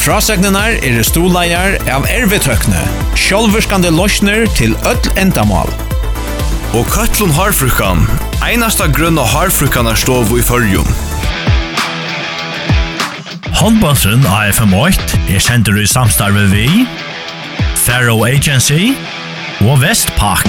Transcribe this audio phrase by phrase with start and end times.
[0.00, 2.80] Frasegnenar er stoleier av ervetøkne,
[3.20, 5.68] sjálfurskande løsner til öll endamål.
[6.72, 8.06] Og Køtlun Harfrukan,
[8.40, 10.88] einasta grunn av Harfrukan er stov i fyrjum.
[13.60, 16.64] Håndbåndsen AFM8 er sendur i samstarve vi,
[17.84, 18.94] Faro Agency
[19.68, 20.48] og Vestpak.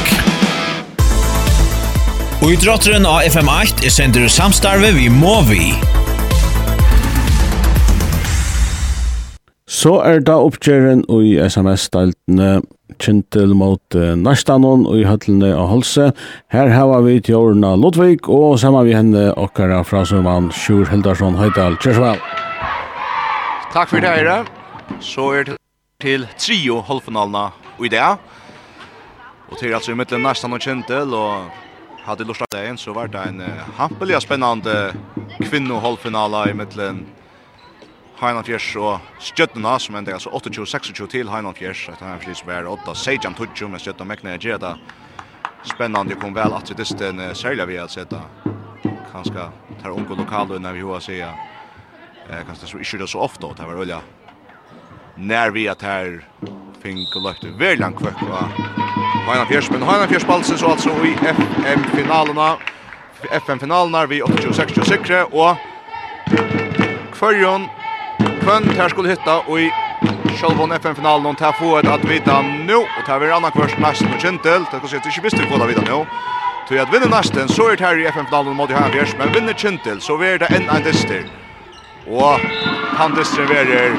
[2.39, 5.73] Og idrotteren av FM8 er sendur i samstarve vi Movi.
[9.71, 12.59] Så er da oppgjøren i SMS-steltene
[12.99, 16.09] kjentil mot uh, Narstanon og i høttelene av Holse.
[16.51, 20.91] Her har vi til Jorna Lodvig og sammen vi henne okkara fra som vann Sjur
[20.91, 21.79] Hildarsson Høydal.
[21.79, 22.19] vel.
[23.71, 24.43] Takk for det, Eire.
[24.99, 25.57] Så er det
[26.03, 27.47] til trio halvfinalene
[27.79, 28.03] i det.
[29.47, 31.47] Og til altså i midten Narstanon kjentil og
[32.03, 34.91] hadde lort av dagen så var det en uh, hampelig og spennende
[35.47, 37.05] kvinno-halvfinale i midten
[38.21, 41.87] Heinan Fjers og Stjøttena, som ender altså 28-26 til Heinan Fjers.
[41.89, 44.75] Etter er flis vær 8, Sejan Tudjo, men Stjøttena Mekne gjør det
[45.65, 46.17] spennende.
[46.21, 48.13] Kom vel at det er en særlig vi har sett.
[49.09, 49.47] Kanskje
[49.81, 51.25] tar unge lokaler når vi har sett
[52.29, 52.43] det.
[52.45, 53.99] Kanskje så ikke det så ofte, og det var øye.
[55.17, 56.21] Når vi at her
[56.85, 58.53] fink og løkte veldig langt kvøk av
[59.25, 59.73] Heinan Fjers.
[59.73, 62.53] Men Heinan Fjers balsen så altså i FM-finalene.
[63.41, 65.69] FM-finalene er vi 28-26 og
[67.17, 67.69] Kvørjon
[68.41, 69.71] kvön her skulle hitta och i
[70.37, 74.13] Sjølvån FN-finalen och ta få et at vita nu och ta vera annan kvørst næsten
[74.13, 76.05] og kjentel det skal si at vi visste vad få vita nu.
[76.67, 79.53] til at vinna næsten så er det her i FN-finalen mot Johan Bjørs men vinner
[79.53, 81.23] Kintel, så er det enn en dister
[82.07, 82.39] og
[82.97, 83.95] han dister verer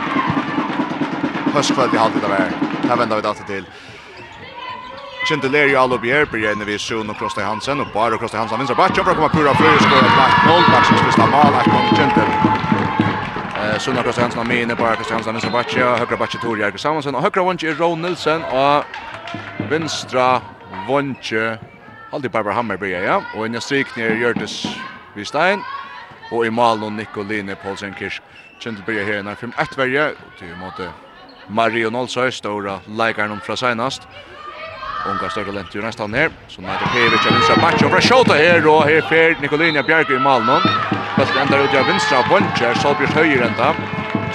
[1.55, 3.65] høstkveld i halvdita vær her vender vi det alltid til.
[5.29, 8.41] Kjentel er jo alle bjer, blir gjerne vi Sun og Krosta Hansen, og bare Krosta
[8.43, 11.53] Hansen vinner bakken for å komme pura frøy, skår et lagt mål, Maxim Spista mål,
[11.53, 12.81] Mal, Ekman Kintel.
[13.63, 17.23] Eh Sunna Kristiansen har minne på Kristiansen som batcha, högra batcha Tor Jörgen Samuelsson och
[17.23, 18.85] högra vånche Ron Nilsson och
[19.71, 20.41] vänstra
[20.89, 21.59] vånche
[22.13, 24.67] Aldi Barbara Hammerberg ja och en strik ner Jörtes
[25.15, 25.62] Vistein
[26.31, 28.21] och i mål och Nicoline Paulsen Kirsch.
[28.59, 30.75] Kjentelberg här när 5-1 värje till mot
[31.49, 34.03] Mario Nolsøy, stora leikaren om fra senast.
[35.06, 36.31] Unga større lente jo nästan her.
[36.49, 40.15] Så Nader Pevic er vinstra match over a shota her, og her Per Nikolina Bjerke
[40.15, 40.61] i Malmö.
[41.32, 43.70] Stentar ut av vinstra av Bonche, Solbjørs høyre enda.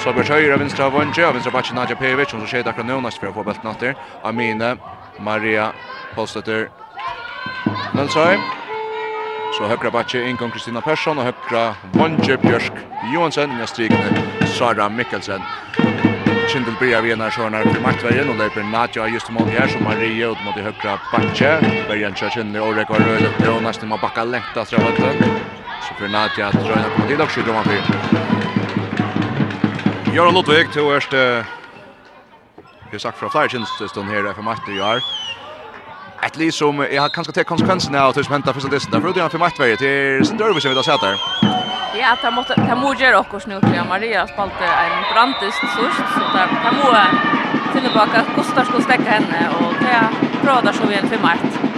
[0.01, 2.89] Solbjørs høyre av vinstra av Bonche, av vinstra bakken Nadja Pevic, som så skjer akkurat
[2.89, 3.93] nå næst for å få belten natter.
[4.25, 4.71] Amine,
[5.21, 5.67] Maria,
[6.15, 6.71] Polstetter,
[7.93, 8.41] Nønsøy.
[9.59, 12.81] Så høyre bakken innkom Kristina Persson, og høyre Bonche, Bjørsk
[13.13, 15.45] Johansen, og strikene Sara Mikkelsen.
[16.49, 20.31] Kindel byrjar vi när såna för maktvägen och löper Nadja just mot här som Maria
[20.31, 21.59] ut mot högra backe.
[21.87, 25.36] Börjar köra Kindel och rekar röda på nästan man backar längt att dra vatten.
[25.87, 27.73] Så för Nadja att röna på till och skjuter man för.
[30.15, 31.13] Göran Lottvik till erst
[32.91, 35.01] Jag sagt från flyer syns här för Matte år.
[36.21, 39.03] Att least som jag har kanske tagit konsekvenserna av det som hänt för distans.
[39.03, 41.15] För det är för Matte till Störvis som vi har sett där.
[41.99, 46.03] Ja, det han måste han måste göra också nu till Maria spalte en brantist sust
[46.13, 50.09] så där han måste tillbaka kostar skulle stäcka henne och det är
[50.43, 51.76] bra så väl för Matte.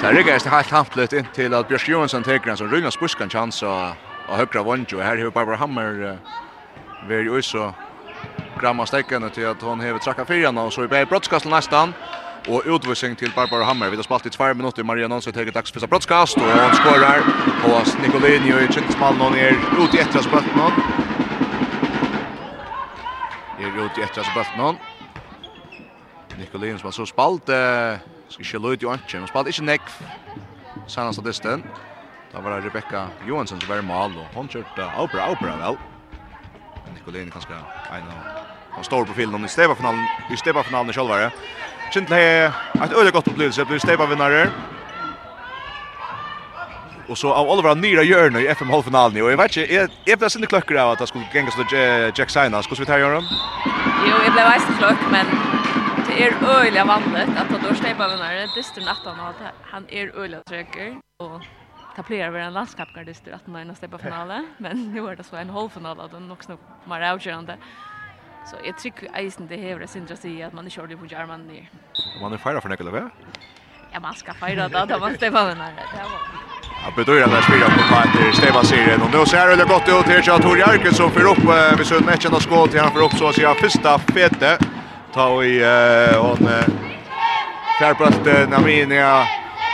[0.00, 3.30] Det rigger det helt hamtlet inn til at Bjørk Johansson teker en sånn Runas spuskan
[3.32, 3.96] chans og,
[4.28, 5.00] og høyre vondjo.
[5.00, 6.18] Her har Barbara Hammer
[7.08, 7.70] vært jo så
[8.60, 11.94] gramma stekkene til at hon har trakka fyrjana og så i bare brottskastel nestan
[12.48, 13.90] og utvisning til Barbara Hammer.
[13.90, 14.84] Vi har spalt i tvær minutter.
[14.84, 17.24] Maria Nonsson teker dags første brottskast og hon skårar.
[17.62, 20.72] på Nicolini og i kjentesmannen hon er ute i etter av spølten hon.
[23.58, 24.78] Er ute i etter av spølten.
[26.38, 27.48] Nicolini som har så spalt.
[27.48, 29.92] Eh, Skal ikke løyde jo ikke, men spalte ikke nekv.
[30.86, 31.64] Sanna statisten.
[32.32, 35.76] Då var det Rebecca Johansson som var mål och hon körde opera, opera väl.
[36.94, 37.54] Nicolini kanskje
[37.92, 38.02] en
[38.78, 41.30] av står på filmen i Steva-finalen, i Steva-finalen i Kjølvære.
[41.92, 44.50] Kjentlig ett et øyelig godt opplevelse, blir Steva vinnare.
[47.08, 50.18] Og så av Oliver Nyra Jørne i FM halvfinalen og jeg vet ikke, jeg, jeg
[50.18, 52.66] ble sinne kløkker av at det skulle gengast til Jack Seinas.
[52.66, 53.28] Hvordan vi du ta, Jørgen?
[54.08, 55.30] Jo, jeg ble veist kløkk, men
[56.16, 60.94] er øyelig vanligt at han dår steibavinnare, dyster natten og at han er øyelig trøkker,
[61.20, 61.42] og
[61.96, 65.26] det pleier å være en landskapgardister at han er en steibafinale, men nu er det
[65.28, 67.58] så en halvfinale, og det er nok snakk mer avgjørende.
[68.48, 71.10] Så jeg trykker eisen det hever, jeg synes jeg sier at man ikke ordentlig på
[71.12, 71.66] Gjermann nye.
[72.22, 73.06] Man er feira for nekkel av det?
[73.92, 76.44] Ja, man skal feira da, da man steibavinnare, det var
[76.84, 80.06] Ja, bedöra där spelar på kant i Stefan Siren och nu ser det gott ut
[80.06, 83.28] här så Tor Jarkelsson för upp vid Sundmächen och skål till han för upp så
[83.28, 84.58] att säga första fete
[85.16, 85.64] ta i
[86.16, 86.48] hon
[87.78, 89.26] fjärrbrösten Aminia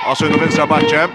[0.06, 1.10] alltså under vänstra backen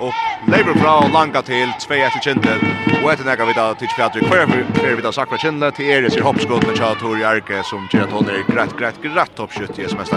[0.00, 0.14] och
[0.46, 2.58] Lever bra langa till 2-1 till Kindle.
[3.02, 6.66] Och ett näka vidare till Patrik Kvar för vidare sakra Kindle till Eris i hoppskott
[6.66, 10.10] med Chator Jarke som gör att hon är grätt, grätt, rätt toppskytt i sms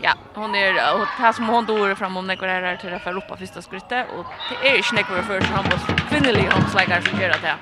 [0.00, 3.36] Ja, hon är och här som hon då fram om några är till för Europa
[3.36, 7.22] första skrittet och det är ju snack för första han måste finally hon slagar för
[7.22, 7.54] göra det.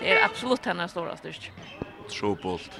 [0.00, 1.50] Det är absolut hennes stora styrka.
[2.20, 2.70] Tropult.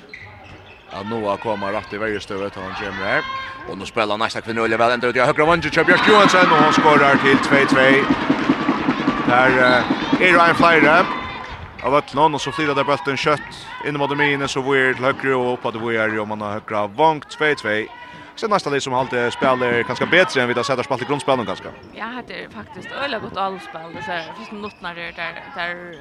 [0.92, 3.24] Ja, Noah kommer rätt i varje stövet han kommer här.
[3.68, 6.64] Och nu spelar nästa kvinnulle väl ända ut i högra vänster till Björk Johansson och
[6.64, 8.04] hon skorar till 2-2.
[9.28, 11.04] Där uh, är Ryan Flyer
[11.82, 13.40] av Ötlån och så flyttar där bulten kött
[13.86, 16.86] in mot minen så vi till högre och uppåt vi är om man har högra
[16.86, 17.86] vank 2-2.
[18.36, 21.46] Sen nästa det som alltid spelar ganska bättre än vi har sett att spela grundspelen
[21.46, 21.68] ganska.
[21.94, 23.92] Ja, det är faktiskt öliga gott allspel.
[23.94, 25.12] Det är först notnar där
[25.54, 25.94] där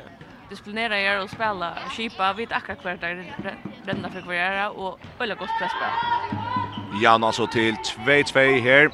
[0.50, 3.36] disciplinera er och spela skipa vid akka kvart där
[3.86, 5.92] renna for kvar og ølla godt presspel.
[7.02, 8.90] Jan alltså till 2-2 här.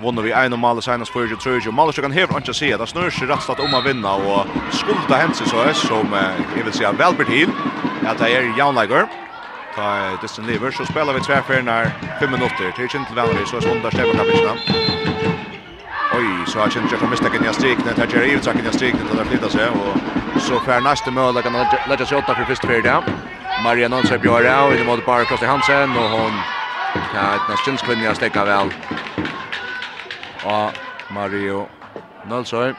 [0.00, 1.72] Vunner vi en og senast för på Jørgen Trøyge.
[1.72, 5.44] Malle kan här inte se, det snør seg rett om att vinna och skulda hensi
[5.44, 6.12] så är som,
[6.56, 7.50] jag vill säga velbert hin,
[8.06, 9.06] at det är Jan Lager.
[9.74, 11.90] Ta Dustin lever, så spelar vi tverferien när
[12.20, 12.72] 5 minuter.
[12.76, 15.21] Till kjent til så är sånn der Stefan Kappinsna.
[16.14, 18.74] Oj, så har Kjensjö som mista kan jag strikna, tar Jerry ut så kan jag
[18.74, 19.96] strikna till att flytta sig och
[20.40, 23.02] så för nästa mål kan lägga sig åtta för första fjärde.
[23.64, 26.32] Maria Nonsson bjöd av i mot bara Kosti Hansen och hon
[27.12, 28.68] kan ett nästan skulle jag stäcka väl.
[30.42, 30.72] Och
[31.08, 31.68] Mario
[32.24, 32.74] Nonsson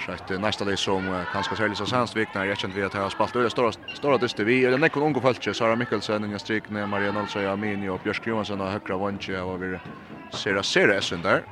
[0.00, 3.12] Så att nästa det som kanske särskilt så Sandsvik när jag känner vi att jag
[3.12, 6.68] spalt det stora stora dyster vi är den ekon unga folk Sara Mikkelsen och Strik
[6.68, 9.78] med Maria Nolsson och Amini och Björk Johansson och högra Vanche och vi
[10.36, 11.44] ser ser det sen där.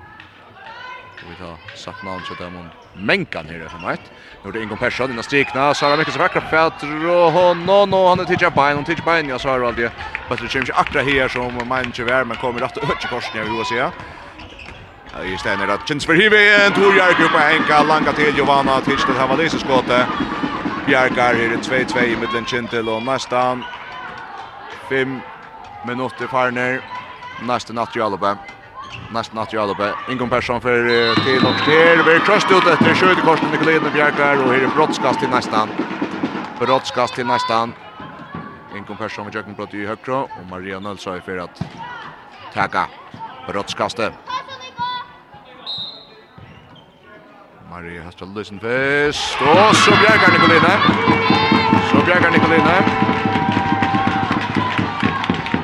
[1.28, 3.96] Vi tar sagt namn så där man mänkan här för mig.
[4.42, 8.24] Nu det Ingon Persson innan strikna Sara Mikkelsen vackra fötter och hon no han är
[8.24, 9.90] till Japan och till Japan jag sa aldrig.
[10.28, 13.64] Men det känns akra här som man inte värmen kommer att öka korsningen vi vill
[13.64, 13.90] se.
[15.12, 18.98] Ja, i stedet at Kinsberg hiver en Tor Jarkup og Henka langa til Giovanna til
[18.98, 20.06] stedet hava disse skåte.
[20.86, 23.64] Bjarkar her i 2-2 i middelen Kjentil, og nästan
[24.88, 25.20] 5
[25.86, 26.80] minutter farner.
[27.42, 28.36] Nästa natt i Alupe.
[29.12, 29.92] Nästa natt i Alupe.
[30.08, 34.36] Ingen Persson för til och til, Vi er tröst ut efter Sjödekorsen Nikolin och Bjarkar
[34.36, 35.68] och her är brottskast till nästan.
[36.58, 37.74] Brottskast till nästan.
[38.70, 41.62] Ingen Persson med Jøkken brott i högra och Maria Nølsøy for at
[42.54, 42.86] taka
[43.46, 44.12] brottskastet.
[47.78, 49.40] Marie Ari Hastralisen fest.
[49.40, 50.74] Og så bjergar Nikoline.
[51.90, 52.74] Så bjergar Nikoline.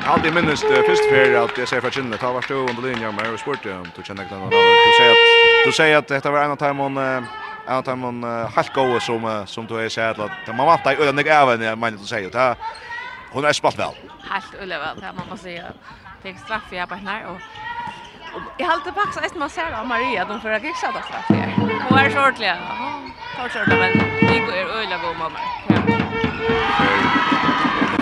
[0.07, 3.11] Aldri minnes det første fer at jeg ser fra kinnene, ta varst du under linja
[3.11, 5.25] med og spurt om du kjenner ikke den Du sier at,
[5.65, 7.27] du sier at dette var en av timon, en
[7.79, 8.23] av timon
[8.55, 11.67] helt gode som, som du har sett, at man vant deg øyne ikke av enn
[11.67, 12.55] jeg mener du sier,
[13.33, 13.97] hun er spalt vel.
[14.29, 15.59] Helt øyne vel, det man må si.
[16.23, 17.41] Det er straff i arbeidene, og
[18.57, 21.55] Jag har alltid faktiskt ett man ser av Maria, de förra gick så för här.
[21.89, 22.47] Hon är så ordentlig.
[22.47, 22.55] Ja,
[23.37, 25.39] tar sig ordentligt, men vi går öliga god mamma.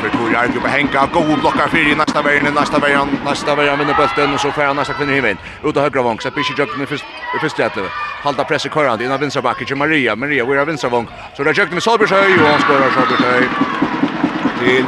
[0.01, 3.55] För går ju alltid på Henka, god blockar för i nästa vägen, nästa vägen, nästa
[3.55, 5.37] vägen vinner bulten och så får han nästa kvinna himmel.
[5.63, 6.89] Ut och högra vång, så blir det med
[7.41, 7.81] först jätte.
[8.23, 11.07] Halta press i körande, innan vinsterbacken till Maria, Maria, vi har vinstervång.
[11.37, 13.49] Så där jökte med Solbergshöj och han skorar Solbergshöj.
[14.59, 14.85] Till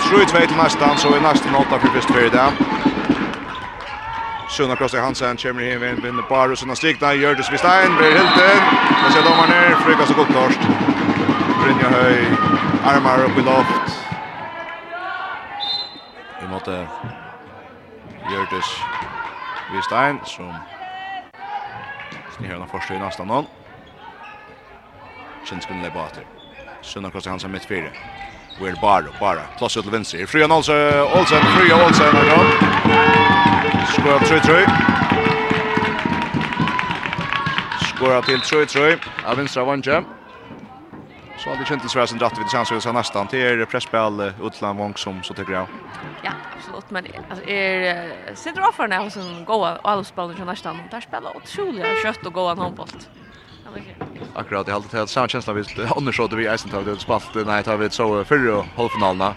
[0.00, 2.52] 3-2 till nästan, så är nästan 8 för först för idag.
[4.54, 8.60] Sjøna Krosse Hansen kommer inn ved en bare Sjøna Stigna, Gjørdes Vistein, blir hilden.
[9.02, 10.66] Jag ser dommeren ned, flygas gott torst.
[11.58, 12.20] Brynja höj,
[12.86, 13.96] armar upp i loft.
[16.42, 16.76] I måte
[18.30, 18.70] Gjørdes
[19.72, 20.52] Vistein, som
[22.36, 23.48] snihøyna forstøy nesten noen.
[25.48, 26.30] Kjenskun lepa atter.
[26.82, 27.90] Sjøna Krosse Hansen mitt fyra.
[28.60, 28.76] Vi är
[29.20, 29.42] bara.
[29.58, 30.26] Plass ut till venstre.
[30.26, 32.16] Fria Olsen, Olsen, Fria Olsen.
[32.16, 33.43] Olsen.
[33.92, 34.66] Skora 3-3.
[37.94, 38.98] Skora till 3-3.
[39.26, 40.04] Av vänstra vantje.
[41.38, 44.94] Så hade kjent tilsvär som dratt vid chans att nästan till er pressspel utland vång
[44.94, 45.66] som så tycker jag.
[46.22, 50.78] Ja, absolut men alltså är sitter offerna hos en goa och alla spelar nästan.
[50.90, 52.88] Där spelar otroligt kött och goa en handboll.
[54.34, 55.66] Akkurat, jag hade tagit samma känsla vid
[55.96, 59.34] Anders vi vid Eisen vi spalt när tar vi så förra halvfinalerna.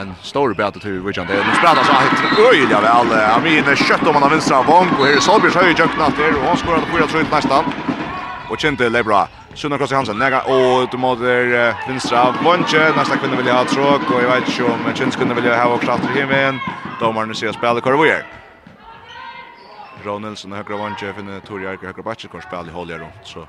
[0.00, 1.26] En stor bättre tur vid Jan.
[1.26, 3.12] Det spelar så helt öjliga väl.
[3.12, 6.44] Amin kött om man har vänstra vång och här är Solbjörns höj jöknat där och
[6.44, 7.64] han skorade på jag tror nästan.
[8.50, 9.28] Och kände Lebra.
[9.54, 14.22] Sunna Krosse Hansen nega, og du måste vänstra vånche nästa kunde vilja ha tråk och
[14.22, 16.58] jag vet ikke om Chins kunde vilja ha och krafter hem igen.
[17.00, 18.24] Domaren ser spelet kvar vad gör.
[20.04, 23.46] Ronaldson högra vånche finner Torjark högra backen kvar spel i håll runt så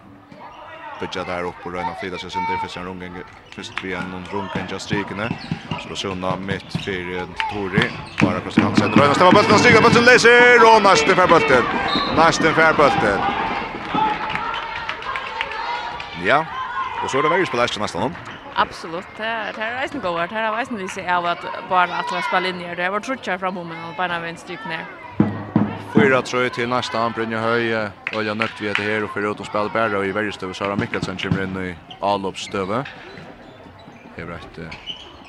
[1.00, 3.24] bygga där upp och röna flida sig sin för en rungen
[3.56, 5.30] först vi en någon rungen just strikene
[5.82, 7.92] så då sjunna mitt för Tori.
[8.22, 11.64] Bara kross han sätt röna stämma bulten stiga bulten läser och nästa för bulten
[12.18, 13.20] nästa för bulten
[16.26, 16.46] Ja
[17.04, 18.14] och så är det väl på lästen nästan
[18.56, 19.06] Absolut.
[19.18, 20.28] Det är det är isen går.
[20.28, 22.90] Det är isen vi ser av att bara att spela in i Det.
[22.90, 25.03] Var trutchar framom och bara vänster styck ner
[26.04, 27.76] fyra tror till nästa han Brynja höj
[28.16, 30.32] och jag nökt vi det här och för ut och spela bättre och i varje
[30.32, 32.84] stöv Sara Mikkelsen kommer in i allopstöve.
[34.16, 34.60] Det är rätt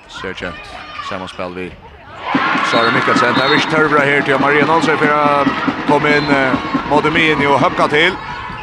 [0.09, 0.65] sergeant
[1.09, 1.73] samma spel vi
[2.71, 5.49] Sara Mikkelsen där vi törvra här till Maria Nolse för att
[5.89, 6.25] komma in
[6.91, 8.13] Modemini och höcka till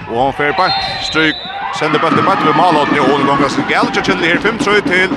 [0.09, 1.35] och hon får bara stryk
[1.79, 5.09] Sender bøtten bøtten ved Malhotten i Ålen Gongas Gjeldt kjentlig her 5-3 til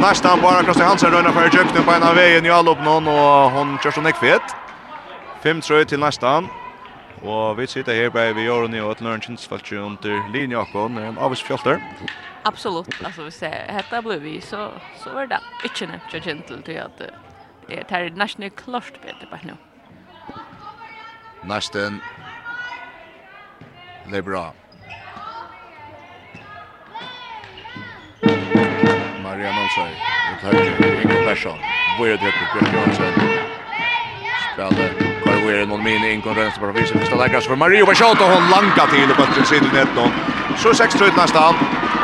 [0.00, 3.78] nästan bara krossa Hansen røyna for i på en av veien i någon og hon
[3.82, 4.67] kör så ikke fett.
[5.42, 6.48] 5 trøy til nestan.
[7.22, 10.98] Og vi sitter her bare ved Jorunni og Øtlen Ørnsens falt jo under linje akkon,
[10.98, 11.80] en avvis fjolter.
[12.44, 14.70] Absolutt, altså hvis jeg hette ble vi, så,
[15.02, 17.02] så var det ikke nevnt jo gentil til at
[17.68, 19.56] det er nesten klart bedre bare nå.
[21.48, 22.00] Nesten.
[24.08, 24.44] Det er bra.
[29.22, 29.92] Maria Nonsøy,
[30.32, 31.60] ut høyre, Ingo Persson,
[31.96, 33.12] hvor er det høyre, Bjørn Jørgensen,
[34.54, 35.07] spiller
[35.48, 38.50] nu är det någon min inkom Rönns bara visar första läggas för Mario Pachotto hon
[38.50, 40.10] langa till på sin sida net då.
[40.56, 41.54] Så 6-3 nästan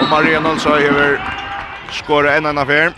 [0.00, 1.20] och Mario alltså över
[1.90, 2.92] skora en annan affär.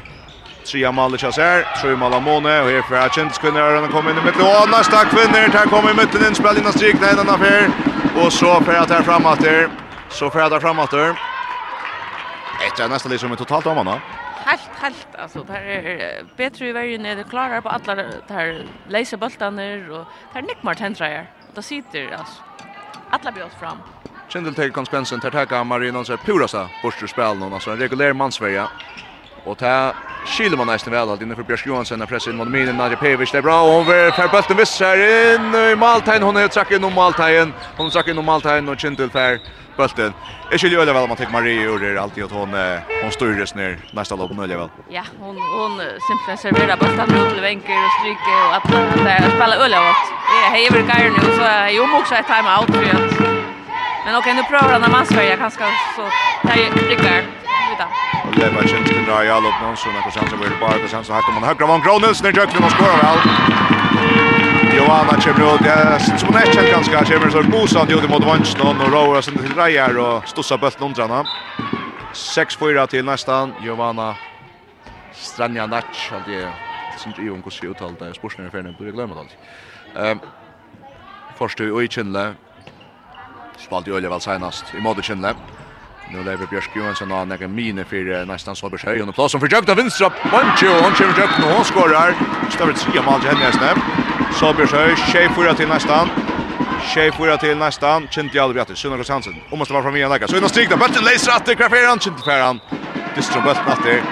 [0.66, 3.88] Tria mål i Chaser, tre mål av Mone och här för att Achen skulle Rönn
[3.88, 6.94] kommer in i mitten och nästa kvinner här kommer i mitten in spel innan strik
[6.94, 7.70] en annan affär
[8.20, 9.68] och så för att här framåt där
[10.08, 11.10] så för att framåt där.
[12.66, 14.00] Ett nästa liksom totalt om honom
[14.46, 17.94] helt helt alltså där är bättre i världen när det klarar på alla
[18.28, 19.62] där läser bollarna
[19.98, 21.30] och där nick Martin Dreyer.
[21.54, 22.42] Det sitter alltså.
[23.10, 23.78] Alla bjöd fram.
[24.28, 28.12] Kendall tar konsekvensen tar ta Marino så pura så borster spel någon alltså en regulär
[28.12, 28.68] mansväja.
[29.44, 29.94] Och ta
[30.26, 33.38] Skiler man nästan väl inne för Björk Johansson när pressen mot Minen Nadja Pevic det
[33.38, 34.96] är bra hon vill för bulten viss här
[35.34, 38.80] in i Maltain hon har track in om Maltain hon track in om Maltain och
[38.80, 39.38] Chintel för
[39.76, 40.12] bulten.
[40.50, 42.50] Jag skulle ju väl man tar Marie och det alltid att hon
[43.02, 44.68] hon styrs ner nästa lopp nu väl.
[44.88, 45.72] Ja, hon hon
[46.08, 48.66] simpelt serverar bulten mot vänker och stryker och att
[49.04, 50.04] där spelar Ulla åt.
[50.30, 53.36] Det är Hever Geir nu så är ju också ett time out för att
[54.04, 55.64] Men okej, nu prövar han när man svärja kanske
[55.96, 56.02] så
[56.42, 57.22] där jag ryckar.
[57.70, 58.15] Vi tar.
[58.36, 60.90] Det var kjent til dra i all opp noen, så nekker Sansen blir bare, og
[60.92, 63.18] Sansen hakker man høyre, man grå Nilsen i djøkken og skårer vel.
[64.76, 68.68] Johanna kommer ut, ja, som hun er kjent ganske, kommer så bosant ut imot vannsnå,
[68.74, 71.22] og Rauer sender til Reier og stussa bøtten undrarna.
[72.12, 74.12] 6-4 til nästan, Johanna
[75.16, 76.52] Stranja Natch alt jeg
[77.00, 80.32] synes ikke om hvordan jeg uttalte spørsmålet i ferien, burde jeg glemme det alt.
[81.40, 82.34] Forstøy og i Kjønle,
[83.60, 85.32] Spalt i Øljevel senast, i måte Kjønle.
[86.12, 89.74] Nu lever Björk Johansson av några mine för nästan så beskär under platsen för Jökta
[89.74, 90.10] Vinstra.
[90.10, 92.14] Poncho och han kör Jökta och han skårar.
[92.50, 93.78] Stäver tre trea mål till hennes näm.
[94.32, 96.08] Så beskär, tjej fyra till nästan.
[96.94, 98.08] Tjej fyra till nästan.
[98.10, 99.34] Kinti Albiati, Sunnar Sunna Hansen.
[99.50, 101.98] Och måste vara från Mian Så innan strikna, Bötten läser att det kraffar han.
[101.98, 102.60] Kinti Färran.
[103.14, 104.02] Distron bötten att det.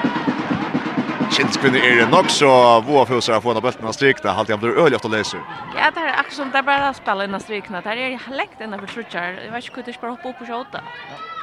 [1.37, 4.33] Kinti kvinner är det nog så våra fusar få en av bötten att strikna.
[4.33, 5.41] Halt jag blir öljat och läser.
[5.77, 7.81] Ja, det här är akkurat som det är bara att spela innan strikna.
[7.81, 9.39] Det här är läckt innan för strutjar.
[9.45, 10.81] Jag vet inte hur det ska hoppa upp och skjuta.
[11.11, 11.34] Ja.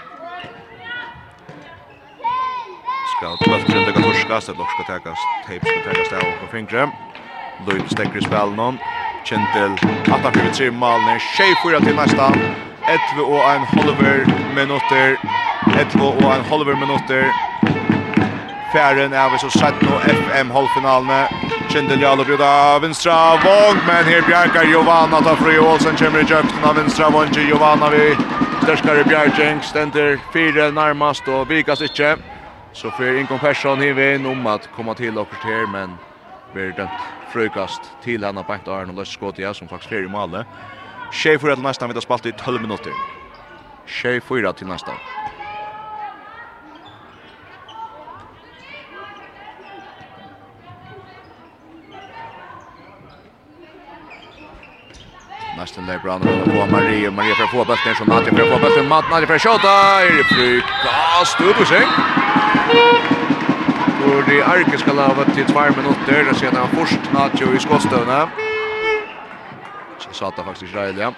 [3.22, 6.88] skal bøltjen det kan torska så lokk ska tekast, tape ska tekast där og fingre.
[7.68, 8.78] Løyv stekker i spel någon
[9.25, 9.72] Kjentel
[10.13, 12.34] att han fyrir tre mål när 6-4 till nästa
[13.16, 14.25] 11 och en halver
[14.56, 15.18] minuter
[15.80, 17.32] 11 och en halver minuter
[18.74, 21.28] Färren är vi så sett nu FM halvfinalen
[21.70, 26.25] Kjentil Jalo bryr av Vinstra Våg, men här bjerker Giovanna tar fri Olsen kommer i
[26.25, 28.16] kjøpten av Vinstra vång Giovanna vi
[28.63, 32.18] Störskare Bjarkjeng ständer fyra närmast och vikas ikke.
[32.74, 35.98] Så för Ingon Persson i vän om att komma till och här men
[36.54, 36.90] blir dömt
[37.34, 40.44] frukast till henne på ett Arn och Lösskott ja, som faktiskt är i Malmö.
[41.12, 42.94] Tjej fyra till nästan vi har spalt i 12 minuter.
[43.86, 44.96] Tjej fyra till nästan.
[55.58, 58.50] Nästan där bra när på Marie, Marie för att få bulten, så Nadja för att
[58.50, 62.21] få bulten, Nadja för att skjuta, är det frukast, upp och sig.
[64.01, 68.20] Hvor de Arke skal lave til 2 minutter, og siden han først Nacho i skåstøvne.
[70.00, 71.12] Så satt han faktisk reil, ja.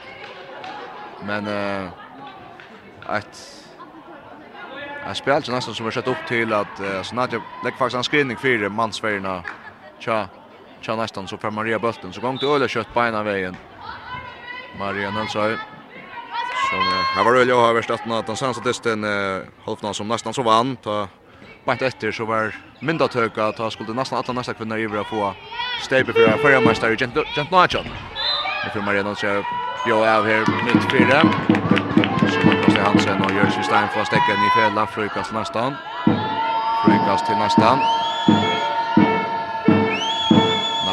[1.26, 3.44] Men uh, et
[5.14, 8.04] spelar ju nesten som er sett opp til at uh, så Nadia legger faktisk en
[8.04, 9.42] screening for mannsvergene
[10.00, 10.28] tja,
[10.82, 12.14] tja nesten så per Maria Bølten.
[12.14, 13.58] Så gong til Øle kjøtt beina veien.
[14.80, 15.58] Maria Nølsøy.
[16.70, 20.08] Som, uh, jeg var Øle og har vært at den seneste testen uh, halvfinalen som
[20.08, 20.78] nesten så vann.
[20.84, 21.08] Ta
[21.66, 25.08] Bant efter så var mynda tök att ta skulle nästan alla nästa kvinnor i att
[25.08, 25.34] få
[25.82, 26.98] stäbe för förra mästare i
[27.36, 27.86] Gent Nation.
[28.64, 29.44] Det för Marianne så
[29.86, 31.22] bjöd av här mitt fyra.
[32.32, 35.74] Så man kan se Hansen och Jörs Stein att stäcka i fälla frukast nästan.
[36.86, 37.80] Frukast till nästan.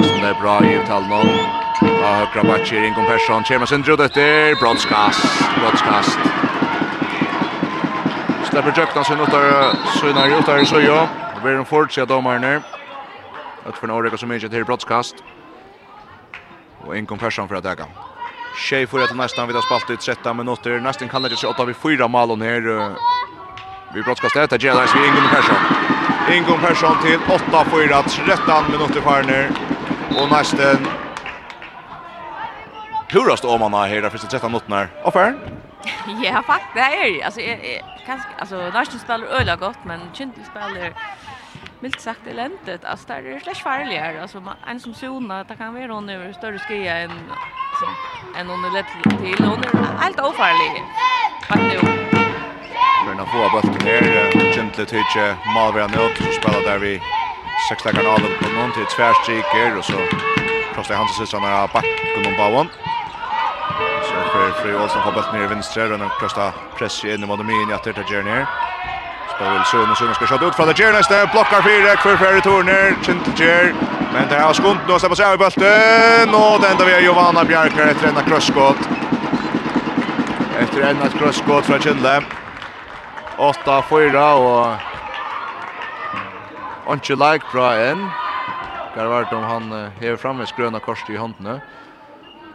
[0.01, 1.31] Nästan där bra i uttal noll.
[2.03, 5.25] Ja, högra backen, Ingon Persson, Kjermasen, Drudötter, brottskast,
[5.61, 6.19] brottskast.
[8.51, 11.09] Släpper Jökna sin utar sina utar i Sujo.
[11.45, 12.63] Vi är en fortsatt domaren här.
[13.67, 15.15] Att för några som inte till brottskast.
[16.87, 17.87] Och en kompression för att äga.
[18.57, 20.81] Tjej får ett nästan vid spalt ut 13 minuter.
[20.81, 22.61] Nästan kan det sig åtta vid fyra malon här.
[23.95, 24.51] Vi brottskastet.
[24.51, 25.57] Det gäller vi Ingun Persson.
[26.33, 28.03] Ingun Persson till 8-4.
[28.27, 29.51] 13 minuter kvar ner.
[30.19, 30.87] Och nästan
[33.11, 34.89] purast om man har här där första 13 minuterna.
[35.05, 35.35] Och för?
[36.25, 37.23] Ja, faktiskt det är det.
[37.23, 37.59] Alltså jag
[38.07, 40.93] kanske alltså Norge spelar öliga gott men Chinti spelar
[41.81, 42.85] milt sagt eländigt.
[42.85, 44.23] Alltså där är det slash farligare.
[44.23, 47.11] Alltså man en som zona, det kan vara hon över större skia än
[47.81, 47.91] som
[48.41, 48.87] än hon är lätt
[49.23, 50.83] till hon är helt ofarlig.
[51.49, 51.79] Fast nu.
[53.07, 57.01] Men när får bollen här gentle tycker Malvera Nöt som spelar där vi
[57.69, 59.99] sexta kanalen på någon till tvärstriker och så
[60.75, 62.69] Kostar Hansen sitter när backen om bawon
[64.33, 67.39] för Frej Olsson har bollen ner i vänstra och den kastar press in i mot
[67.39, 68.47] Domin i att ta Jerner.
[69.35, 72.97] Spelar väl Sjöne Sjöne ska skjuta ut från Jerner där blockar fyra för Frej Turner
[73.03, 73.75] Chint Jer.
[74.13, 77.45] Men det har skunt då släpper sig av bollen och det enda vi har Giovanna
[77.45, 78.81] Bjarkar efter en crossskott.
[80.59, 82.23] Efter en crossskott från Kindle.
[83.37, 84.77] 8-4 och
[86.91, 88.09] Anche like bra en.
[88.95, 91.61] Där vart om han hever fram med skröna korset i handen.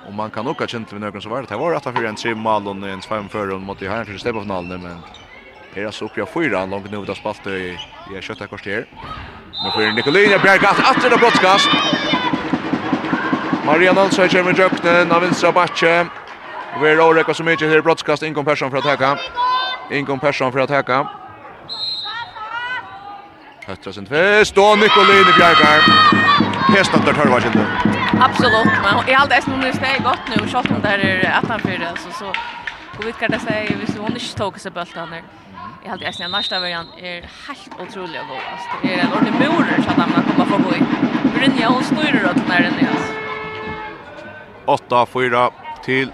[0.07, 1.49] Og man kan nok ha kjent till nøkken som var det.
[1.49, 4.05] Det var rätt för en trim mål och en fem för och mot i här
[4.05, 5.01] för stäppa finalen men
[5.75, 7.77] her er altså oppi av fyra langt nu där spalt i
[8.17, 8.85] i kötta kors här.
[9.63, 11.69] Nu får Nikolina Bjergat, efter det broadcast.
[13.65, 16.05] Maria Olsson kommer jökten av vänstra backe.
[16.81, 19.17] Vi er Oreka som mykje här broadcast ingen person för att teka.
[19.91, 21.07] Ingen person för att täcka.
[23.67, 25.83] Höttra sin tvist och Nikolina Bjergat.
[26.75, 27.94] Hästar tar var inte.
[28.19, 31.47] Absolut, men jag har alltid nu steg gott nu och shot om där är att
[31.47, 32.27] han för alltså så
[32.97, 35.23] och vi kan det säga vi så hon inte tog sig bulten där.
[35.83, 38.41] Jag har alltid nästa variant är helt otroligt god.
[38.51, 40.81] Alltså det är en ordentlig mur så att man kommer få bo i.
[41.39, 42.95] Brynja hon styr runt när den är.
[44.65, 45.51] 8-4
[45.83, 46.11] till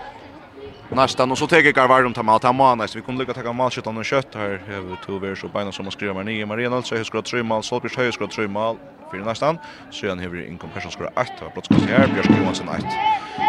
[0.95, 3.77] nästan och så tar jag Garvar ta mat hemma så vi kommer lycka ta mat
[3.77, 4.35] utan en kött.
[4.35, 7.25] Här över två ver så beina som man skriver med nio Maria Nilsson har skott
[7.25, 8.77] tre mål Solbjörn har skott tre mål
[9.11, 9.57] för nästan
[9.91, 12.79] så han har in compression skott 8 och plötsligt här Björn Johansson 8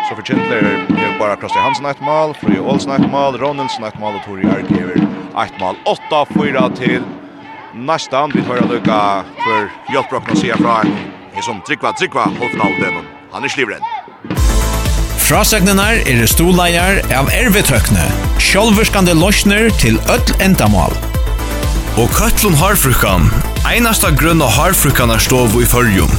[0.09, 3.99] så för Chandler är bara Krosti Hansen 1 mål Fri Olsen 1 mål Ronaldson 1
[3.99, 4.97] mål och Tori Argever
[5.45, 5.77] 1 mål
[6.11, 7.03] 8 4 till
[7.75, 10.87] nästan vi tar lucka för Jotbrock och ser från
[11.35, 13.81] är som Trikva Trikva håll finalen han är slivren
[15.33, 18.03] Frasegnenar er stoleier av ervetøkne,
[18.37, 20.93] sjolverskande løsner til öll endamal.
[21.97, 23.31] Og Køtlun Harfrukan,
[23.65, 26.13] einasta grunn av Harfrukan er stov i fyrjum.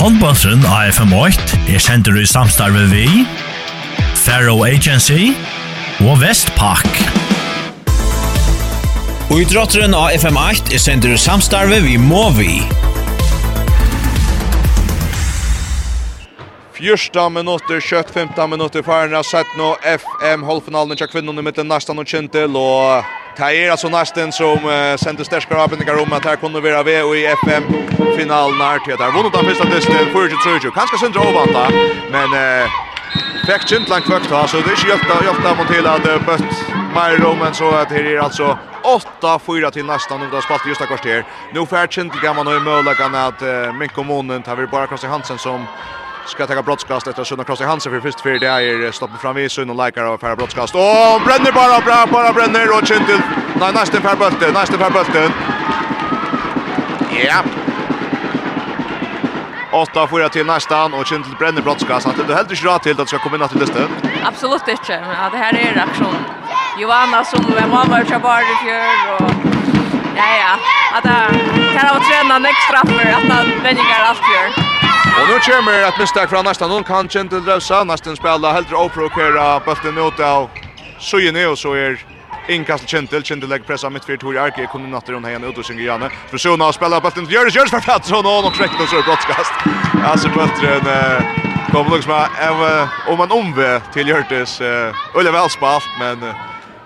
[0.00, 3.04] Håndbåndsrund AFM8 er sender i samstarve vi,
[4.16, 5.34] Faro Agency
[6.00, 6.88] og Vestpak.
[9.28, 12.62] Og idrotteren AFM8 er sender i samstarve vi Movi.
[16.78, 21.98] Fyrsta minutter, kjøtt 15 minutter for har sett nå FM halvfinalen tja kvinnerne mitt nesten
[21.98, 26.38] og kjentel og det er altså nesten som uh, sendte sterskere avbindingar om at her
[26.38, 30.70] kunne være ved og i FM-finalen her til at her vunnet den første distan 40-30
[30.78, 31.66] kanskje sindra ovanta
[32.14, 32.80] men uh,
[33.48, 36.64] fikk kjentlang kvøkt da så det er ikke hjelpte, hjelpte man til at uh, bøtt
[36.94, 38.54] mer om enn så at her er altså
[38.86, 41.26] 8-4 til nästan om det spalt just ett kvarter.
[41.52, 45.12] Nu färd kjentliga man har ju möjligheten att uh, min kommunen tar vi bara Kristian
[45.12, 45.66] Hansen som
[46.28, 49.38] Ska ta brottskast efter Sunna Cross i Hansen för först för det är stoppen fram
[49.38, 50.74] i Sunna likar och färra brottskast.
[50.74, 53.20] Och bränner bara bra bara bränner och Chintil.
[53.60, 55.32] Nej nästan för bulten, nästan för bulten.
[57.26, 57.42] Ja.
[59.72, 62.06] Åtta fyra till nästan och Chintil bränner brottskast.
[62.06, 63.88] Att det helt inte rätt till att det ska komma in till listan.
[64.24, 65.00] Absolut inte.
[65.00, 66.16] Men ja, det här är reaktion.
[66.78, 69.30] Johanna som var mamma och Chabar i fjör och
[70.16, 70.52] ja ja.
[70.96, 74.77] Att det här var tränat extra för att han vänjer allt gör.
[75.16, 79.60] Och nu kommer ett misstag från nästan någon kan Gentle Rosa nästan spela helt oprovera
[79.60, 80.50] bulten ut av
[80.98, 82.04] Sujene och så är
[82.48, 85.64] Inkast Gentle Gentle lägger pressa mitt fyrt, Tori Arke kommer natten runt igen ut och
[85.64, 89.02] synger Janne försöker att spela bulten till Jörs Jörs för Pettersson och någon räcker så
[89.02, 89.52] brottskast.
[90.04, 90.80] Alltså bulten
[91.72, 94.60] kommer liksom av om man omve till Hjörtes
[95.14, 95.48] Ulle väl
[95.98, 96.34] men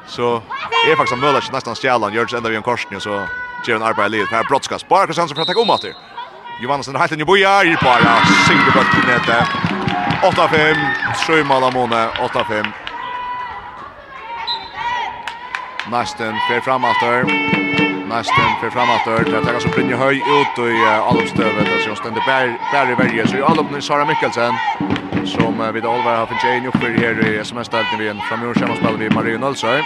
[0.06, 0.42] så
[0.90, 3.26] är faktiskt möjligt nästan stjälan Jörs ända vid en korsning så
[3.66, 4.30] Jevon Arpa arbete livet.
[4.30, 4.88] Här brottskast.
[4.88, 5.94] Bara kan sen så för att ta om att det.
[6.62, 8.12] Johansson helt i boja, i bara
[8.46, 9.38] singer bort til nete.
[10.22, 10.79] 8-5,
[11.25, 12.68] Sjøymala Måne, 8-5.
[15.90, 17.27] Næsten fer fram aftur.
[18.14, 19.18] Næsten fer fram aftur.
[19.31, 20.79] Det er så brinner Høy ut i
[21.11, 21.66] Alopstøvet.
[21.66, 23.27] Det er så stendig bær i verje.
[23.27, 24.55] Så i Alop Sara Mikkelsen.
[25.35, 28.98] Som vid Olvar har finnet en oppfyr her i SMS-deltning vi en framgjord kjemmer spiller
[29.03, 29.83] vi Marie Nølsøy.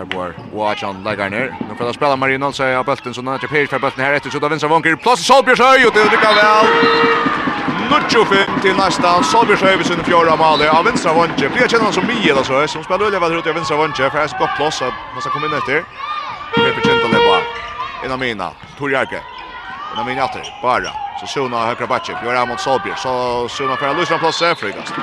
[0.00, 1.56] Her bor Wajan Lagarner.
[1.68, 4.04] Nu får da spela Marino Olsen av bulten, så nå er det Peri for bulten
[4.04, 4.96] här efter så da vinser Vonker.
[4.96, 6.66] Plass Solbjørsøy, och det lykker väl.
[7.90, 9.24] Nuttjo fem til nästan.
[9.24, 10.62] Solbjørsøy ved sin fjärde mål.
[10.62, 11.48] av vinstra Vonker.
[11.48, 14.30] Blir kjenner som Mie, eller så som spelar Ulle Vadrut av vinstra Vonker, for jeg
[14.30, 15.84] skal godt plass at man ska komma in efter.
[16.54, 17.36] Det är kjent å leva.
[18.04, 19.20] Inna mina, Tor Jarke.
[19.92, 20.44] Inna mina åter.
[20.62, 20.92] bara.
[21.20, 22.96] Så Suna høyre bakke, Bjørn mot Solbjør.
[22.96, 24.94] Så Suna får en løsning plass, Frigast.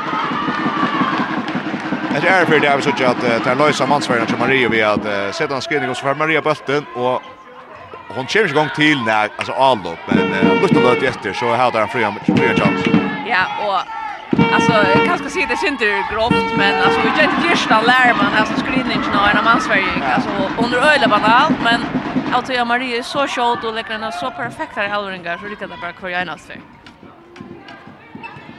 [2.21, 4.83] Det är för det har vi så att det är Loisa Mansvärden till Maria vi
[4.83, 7.21] att sätta en skrivning och så får Maria bulten och
[8.15, 10.29] hon kommer igång till när alltså allop men
[10.61, 12.81] lust att det efter så har där en fria fria chans.
[13.29, 13.81] Ja och
[14.53, 17.81] Alltså jag kan ska se det synd det grovt men alltså vi gör det första
[17.81, 20.29] lärman alltså screening när en man Sverige alltså
[20.63, 21.81] under öle banal men
[22.31, 25.93] alltså jag Maria är så short och lägger så perfekta halvringar så det kan bara
[25.93, 26.59] kvar en för.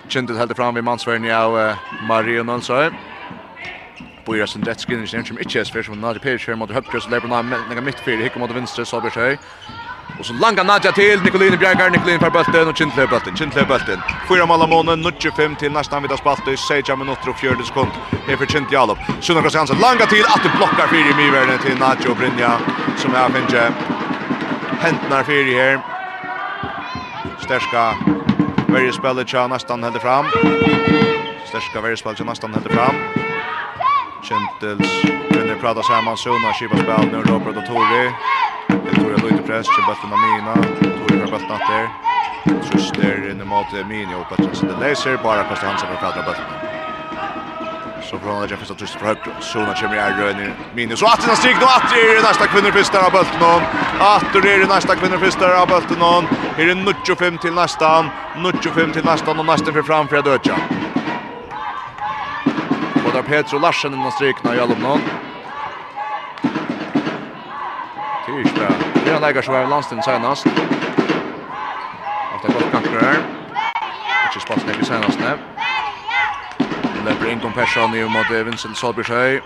[0.08, 1.74] Kjentet helt fram vid mansverden av
[2.08, 2.90] Marie Nonsøy.
[4.28, 7.12] Boira sin rett skrinnings som ikke er sfer som Nadja Peric her mot Høpkjøs og
[7.14, 9.38] Leibron Nega mitt fyrir hikker mot vinstre Sabers høy.
[10.18, 14.02] Og så langa Nadja til Nikoline Bjergar Nikoline for bølten og Kintle bølten Kintle bølten.
[14.28, 17.96] Fyra mål av månen 25 til nesten vidda spalt i 6 minutter og 40 sekund.
[18.26, 21.56] Her for Kintle Jalop Sunna Kroos Hansen langa til at du blokkar fyrir i myverne
[21.64, 22.50] til Nadja og Brynja
[23.00, 23.64] som er finnje
[24.82, 25.80] hentnar fyrir her.
[27.46, 27.86] Sterska
[28.68, 30.28] Verje spellet tja nästan fram.
[31.48, 33.27] Sterska verje spellet tja nästan helde fram.
[34.28, 38.12] Kjentels kunde prata samman Suna, Kipa spel nu Robert och Tori.
[38.68, 40.54] Det tror jag lite press, till bulten av Mina,
[40.98, 41.88] Tori har bulten att där.
[42.70, 46.22] Truster inne mot Mini och bulten så det läser, bara Kosta Hansen för att prata
[46.22, 46.44] bulten.
[48.02, 50.96] Så från han lägga första truster för högt, Suna kommer i ärrön Mini.
[50.96, 52.68] Så att den stryk nu, att det är nästa kvinnor
[53.06, 53.62] av bulten hon.
[54.00, 55.16] Att det är nästa kvinnor
[55.62, 56.24] av bulten hon.
[56.56, 60.77] Här är 95 till nästan, 95 till nästan och nästan för framför Dödjan
[63.22, 65.00] spelar Petro Larsen innan strykna i Alumnon.
[68.26, 68.74] Tyrsberg.
[69.04, 70.46] Det är lägger som är landstiden senast.
[72.36, 73.16] Efter gott kanter här.
[74.26, 75.38] Inte spats ner i senast nu.
[77.06, 79.40] Leper in Compassion i mot Vincent Solbjørshøy.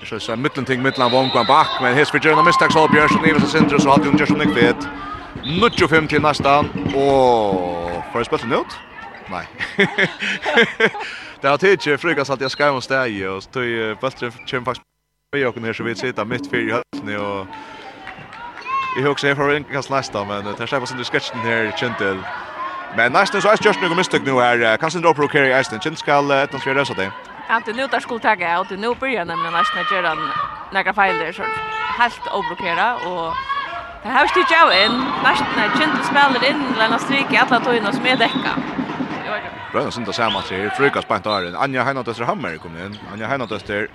[0.00, 3.10] Det så så mitten ting mittan vång på back men his för en misstag Solbjørg
[3.10, 4.88] som lever så centrum så hade hon just nick vet.
[5.60, 6.58] Nucho fem till nästa
[6.94, 8.78] och får spelet ut?
[9.30, 9.46] Nej.
[11.44, 13.64] Det har tid tidsi frukast alltid jag skajvån steg och tog
[14.00, 14.86] bultren kommer faktiskt
[15.32, 17.46] vi åker ner så vi sitter mitt fyra i höllni och
[18.96, 22.18] Jag hugger sig för en kast nästa men det släpps sin sketchen här Chintel.
[22.96, 25.82] Men nästan så är just nu misstag nu är kanske inte uppror carry Iceland.
[25.82, 27.10] Chintel ska ett antal rösa det.
[27.48, 30.14] Ja, Att nu där skulle tagga ut nu börjar nämligen nästan göra
[30.72, 31.42] några fejler så
[31.98, 33.34] helt upprokera och
[34.02, 34.94] Det här styrt jag in.
[35.24, 38.83] Nästan när Chintel spelar in, lämnar stryk i alla tojna som är däcka.
[39.74, 41.56] Brønna synda sama til Frukas bant Arin.
[41.58, 42.92] Anja Heinadøster Hammer kom inn.
[43.10, 43.88] Anja Heinadøster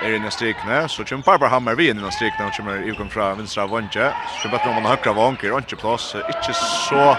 [0.00, 3.10] er inn i strikene, så kommer Barbara Hammer vi inn i strikene, og kommer ivkom
[3.12, 4.08] fra vinstra vondje.
[4.40, 7.12] Så bøtter om han høkra vonker, og ikke plass, ikke så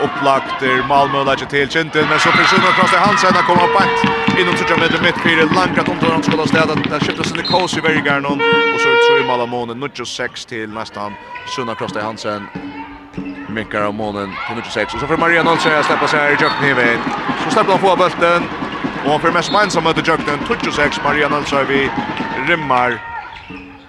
[0.00, 4.56] opplagter Malmö legger til Kintin, men så personer fra til Hansen har kommet bant innom
[4.56, 7.76] sørja meter midt fire, langt om til han skulle ha stedet, der skiftet sin kås
[7.76, 8.40] i vergeren, og
[8.80, 11.20] så er det 3 mål av månen, 6 til nesten
[11.52, 12.48] Sunna til Hansen,
[13.52, 14.94] minkar av månen på 96.
[14.94, 17.00] Och så får Maria Nolse att släppa sig här i Jökten i vägen.
[17.44, 18.42] Så släpper han få bulten.
[19.06, 21.90] Och för mest minst som möter Jökten, 26 Maria Nolse vi
[22.46, 22.98] rimmar.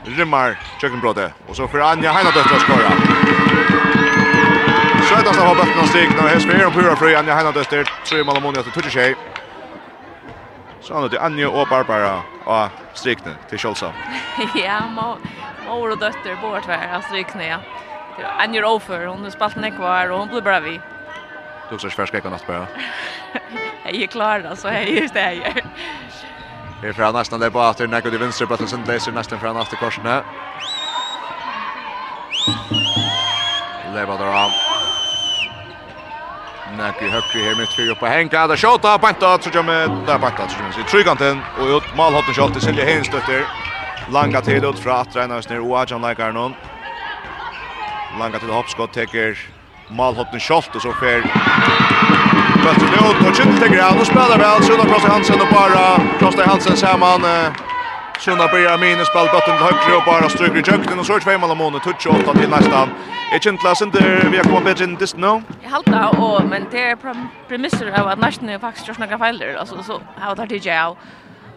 [0.05, 1.33] Rimmar Jöktenbrottet.
[1.47, 2.91] Och så får Anja Heinadötter att skora.
[5.09, 6.09] Södast av bulten av stig.
[6.17, 7.89] När häst för och pura fri Anja Heinadötter.
[8.05, 9.19] Tre mål av månen till 26.
[10.81, 13.93] Så han till Anja och Barbara och strikne till Kjolsa.
[14.55, 14.81] ja,
[15.67, 17.57] mor och dötter bort var av strikne, ja.
[18.39, 19.05] And you're over.
[19.05, 20.79] Hon har spalt nekvar och hon blir bra vi.
[21.69, 22.67] Du också färska kan något bara.
[23.83, 24.67] Jag är klar alltså.
[24.67, 25.53] Jag är just det jag
[26.81, 29.39] Vi får nästan där på att det nekvar till vänster på att sen läser nästan
[29.39, 30.23] från efter korsen här.
[33.95, 34.51] Leva där av.
[36.77, 38.47] Nekvar högre här med två upp på Henka.
[38.47, 40.87] Där skjuter Panta så jag med där Panta så jag.
[40.87, 43.45] Tryganten och ut mål hotten skjuter Silje Henstötter.
[44.11, 46.53] Langa till ut från att träna oss ner och Ajan Lekarnon.
[48.19, 49.37] Langa til hoppskott teker
[49.89, 51.23] Malhotten Scholt og så fer
[52.63, 55.85] Bøtter nu ut på Kjøttel til Gran og spiller vel Sunna Krosta Hansen og bara
[56.21, 57.25] Krosta Hansen saman
[58.21, 61.25] Sunna börjar minus ball bøtten til høyre og bara stryker i kjøkken og så er
[61.25, 62.93] tvei mal måne touch åtta til nästan
[63.33, 65.33] Er Kjøntla Sinder vi har kommet bedre inn dist nå?
[65.65, 69.81] Jeg halda og men det er premisser av at Narsene faktisk gjør snakka feiler altså
[69.89, 70.97] så har det DJ av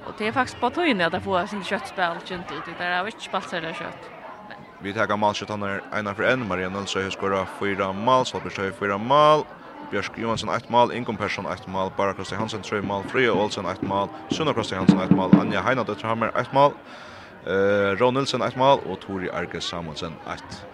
[0.06, 3.10] Og det er faktisk på tøyne at jeg får sin kjøttspill kjøntel, det er jo
[3.10, 4.15] ikke spalt særlig kjøtt.
[4.82, 6.48] Vi tar målskyttarna ena för en.
[6.48, 8.26] Maria Nilsson har skorat fyra mål.
[8.26, 9.44] Salberg har fyra mål.
[9.90, 13.66] Björk Johansson ett mål, Inkom Persson ett mål, Bara Krosti Hansen tre mål, Frøya Olsen
[13.66, 16.72] ett mål, Sunna Krosti Hansen ett mål, Anja Heina Døtterhammer ett mål,
[17.46, 20.66] eh, Ron Nilsson ett mål och Tori Arke Samuelsen ett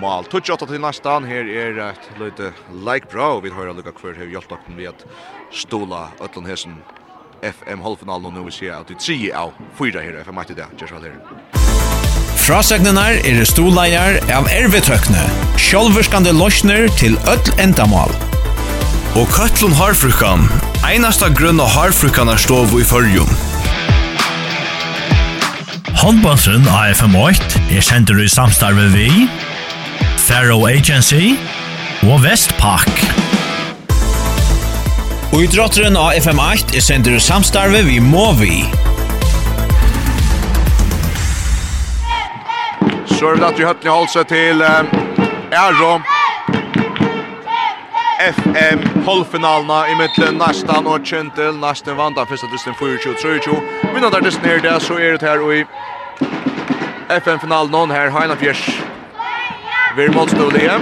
[0.00, 0.24] mål.
[0.24, 4.14] Touch 28 til nästan här är ett lite like bra, og vi høyre lukka hver
[4.14, 5.06] hjälpt hjelptakten vi att
[5.52, 6.82] stola Øtland Hessen
[7.42, 11.02] FM-halvfinalen, og nå vi ser att det tre av fyra här FM-8 i dag, Gjersvall
[11.02, 11.65] her.
[12.46, 15.24] Frasøgnenar er stoleier av ervetøkne,
[15.58, 18.12] sjolverskande løsner til öll endamal.
[19.18, 20.44] Og Køtlun Harfrukan,
[20.86, 23.26] einasta grunn av Harfrukan er stov i fyrjum.
[26.70, 29.10] av FM8 er sender i samstarve vi,
[30.28, 31.34] Faro Agency
[32.06, 32.92] og Vestpak.
[35.34, 38.60] Og idrotteren av FM8 er sender i samstarve vi Movi.
[43.06, 44.62] Så er det at vi høttene holder seg til
[45.54, 45.90] Ero.
[48.26, 53.94] FM halvfinalna i mittlen nästan och Kentel nästan vann där första dysten 4-2-3-2.
[53.94, 55.66] Vinner där dysten ner där så är det här och i
[57.08, 58.80] FM-finalen någon här Heina Fjärs.
[59.96, 60.80] Vi är motstående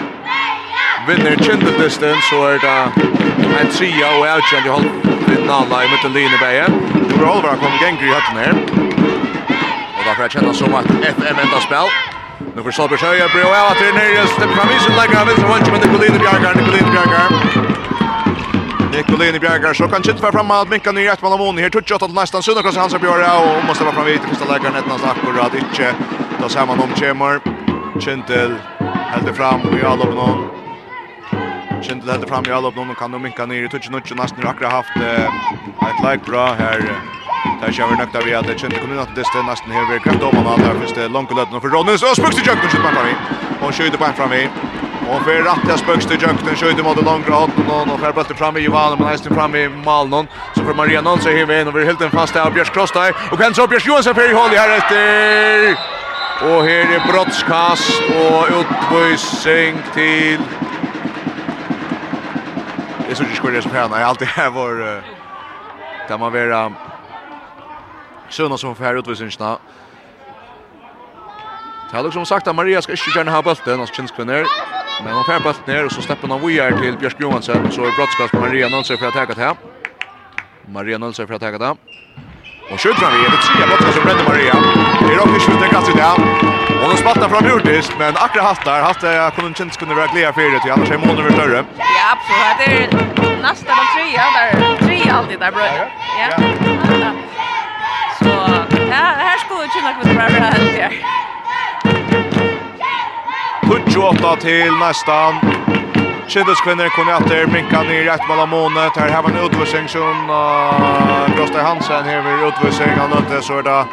[1.08, 2.90] Vinner Kentel dysten så är det
[3.60, 6.64] en tria och outkänd i halvfinalna i mittlen Lineberg.
[7.18, 8.54] Bra Oliver kommer gänger i hötten här.
[9.98, 12.13] Och därför känner som att FM enda spel.
[12.56, 15.48] Nu får Solberg Sjöja blir av att det är nere just framisen lägger han vinstra
[15.48, 17.30] vantje men Nicolini Bjargar, Nicolini Bjargar.
[18.92, 21.62] Nicolini Bjargar så kan inte vara framme att minka ner ett mål av Moni.
[21.62, 24.86] Här touch åt nästan Sunderkross Hansa Björja och måste vara fram vid första läggaren ett
[24.86, 25.94] nästan akkurat inte.
[26.40, 27.40] Då ser man om Kemmer.
[28.00, 28.54] Kintel
[29.12, 30.48] hällde fram i allop någon.
[31.82, 34.72] Kintel hällde fram i allop någon kan nu minka ner i touch nu nästan akkurat
[34.72, 36.80] haft ett like bra här.
[37.60, 40.02] Där kör vi nökta vi att det kände kommunen att det står nästan här vid
[40.02, 41.98] kräft om att där finns det långt lödden för Ronny.
[41.98, 43.14] Så spöks till Jönkten skjuter man fram i.
[43.66, 44.48] Och skjuter på en fram i.
[45.10, 48.12] Och för rätt jag spöks till Jönkten skjuter mot den långa hatten och och för
[48.12, 51.46] bollen fram i Johan men nästan fram i Malnon så för Maria Nån så här
[51.46, 53.86] vi in och vi helt en fast där Björk Kross där och kan så Björk
[53.86, 55.78] Johansson för i håll här efter.
[56.42, 60.40] Och här är brottskast och utvisning till
[62.98, 63.88] Det Jag såg ju skor det som här.
[63.90, 65.02] Jag alltid här var
[66.08, 66.72] där man var
[68.30, 69.56] Søna som får utvisningsna.
[71.90, 74.48] Det har liksom sagt at Maria skal ikke gjerne ha bulten altså kjenskvinner.
[75.04, 77.84] Men hon får bulten ner og så slipper hon VR til Bjørsk Johansen, og så
[77.86, 79.52] er brottskast på Maria Nølser for å teka det.
[80.74, 81.70] Maria Nølser for å teka det.
[82.72, 84.56] Og skjøt fram vi, det tre brottskast som brenner Maria.
[85.04, 86.54] Det er også ikke det kastet det.
[86.80, 90.32] Og hun spalter fram Hjortis, men akkurat hatt der, hatt det kunne kjenskvinner være glede
[90.36, 91.62] for det, til annars er måneder vært større.
[91.78, 92.64] Ja, absolutt.
[92.64, 94.26] Det er nästan de tre, ja.
[94.34, 95.78] Det er tre alltid der, bror.
[96.18, 96.83] Ja.
[98.94, 100.92] Ja, her skulle kynna kvitt bra bra helt her.
[103.68, 105.32] Tutsi åtta til nästan.
[106.28, 108.96] Kiddes kvinner kom efter, minka ner rätt mellan månet.
[108.96, 112.88] Här har vi en utvisning som uh, Gustav Hansen här vid utvisning.
[112.98, 113.84] Han inte så det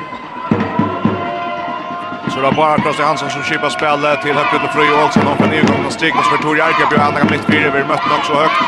[2.32, 5.24] Så det är bara Gustav Hansen som skipar spelet till högt ut och Fröj Olsson.
[5.28, 6.96] Hon får nedgången och stigmas för Tori Arkeby.
[6.98, 8.60] Han har mitt fyra vid mötten också högt.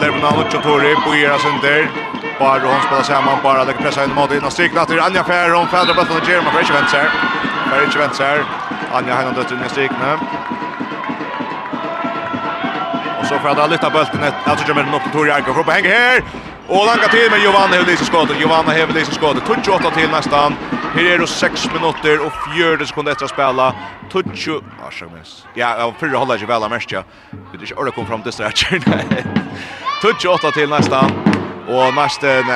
[0.00, 2.11] Lervna och Tori på era synder.
[2.42, 5.24] Bar och hon spelar samman bara lägger pressa in mot in och strikna till Anja
[5.24, 7.08] Fär hon Fädra Bötton och Jeremy Fresh vänts här.
[7.70, 8.44] Fresh vänts här.
[8.92, 10.12] Anja Heinon dött in i strikna.
[13.20, 15.72] Och så får jag lyfta bulten ett alltså kommer den upp till Torjak och hoppa
[15.72, 16.22] hänger här.
[16.68, 18.38] Och langa till med Giovanna Hevlis skott.
[18.38, 19.36] Giovanna Hevlis skott.
[19.64, 20.54] 28 till nästan.
[20.94, 23.74] Här är det 6 minuter och 4 sekunder efter att spela.
[24.12, 24.48] Tutsch...
[24.48, 25.46] Ja, så sjömmes.
[25.54, 27.02] Ja, jag förra håller inte väl av mest, ja.
[27.30, 28.60] Det är inte ordet kom fram till strax.
[30.02, 31.31] Tutsju 8 till nästan.
[31.68, 32.50] Og nesten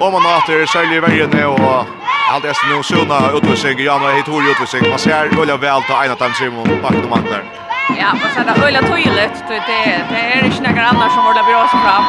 [0.00, 1.86] om man hater særlig vergene og
[2.32, 4.88] alt er noen sunna utvisning, Jan og Heitori utvisning.
[4.90, 7.42] Man ser øyla vel til Einar Tam Simon bakken om andre.
[7.98, 11.66] Ja, man ser det øyla tøylet, det, det er ikke noen annar som øyla bra
[11.70, 12.04] som fram.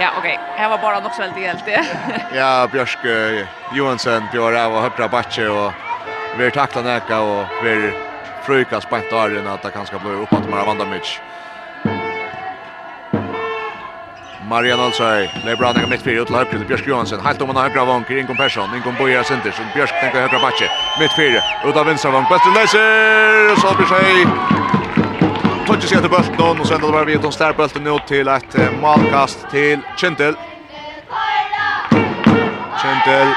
[0.00, 0.38] Ja, okej.
[0.56, 0.68] Okay.
[0.68, 1.84] Var bara nog så väldigt helt det.
[2.34, 2.98] ja, Björk
[3.72, 5.72] Johansson, Björk och Höpra Backe och
[6.38, 7.92] vi takla näka och vi
[8.42, 11.18] frukar spänt där att det kanske blir uppåt med Amanda Mitch.
[14.48, 17.20] Marian Olsøy, Lebron er mitt fire til høyre til Bjørsk Johansen.
[17.22, 20.40] Helt om han har høyre vanker, Ingon Persson, Ingon Bojer Sinters, og Bjørsk tenker høyre
[20.42, 20.68] bakke.
[21.00, 24.60] Mitt fire, ut av venstre vank, Bøsten Leiser, og så blir seg
[25.62, 28.58] Tøtje seg til Bølten, og så enda det bare vidt om Stærbølten ut til et
[28.82, 30.34] malkast til Kjentil.
[32.82, 33.34] Kjentil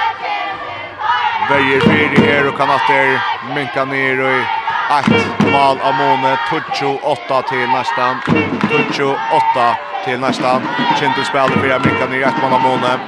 [1.50, 3.20] veier fire her, og kan atter
[3.54, 8.16] minka ned og ett mål av Måne, Tuccio 8 till nästan,
[8.70, 9.16] Tuccio
[9.54, 10.62] 8 till nästan,
[11.00, 13.00] Kintu spelar fyra mycket ner ett mål av Måne.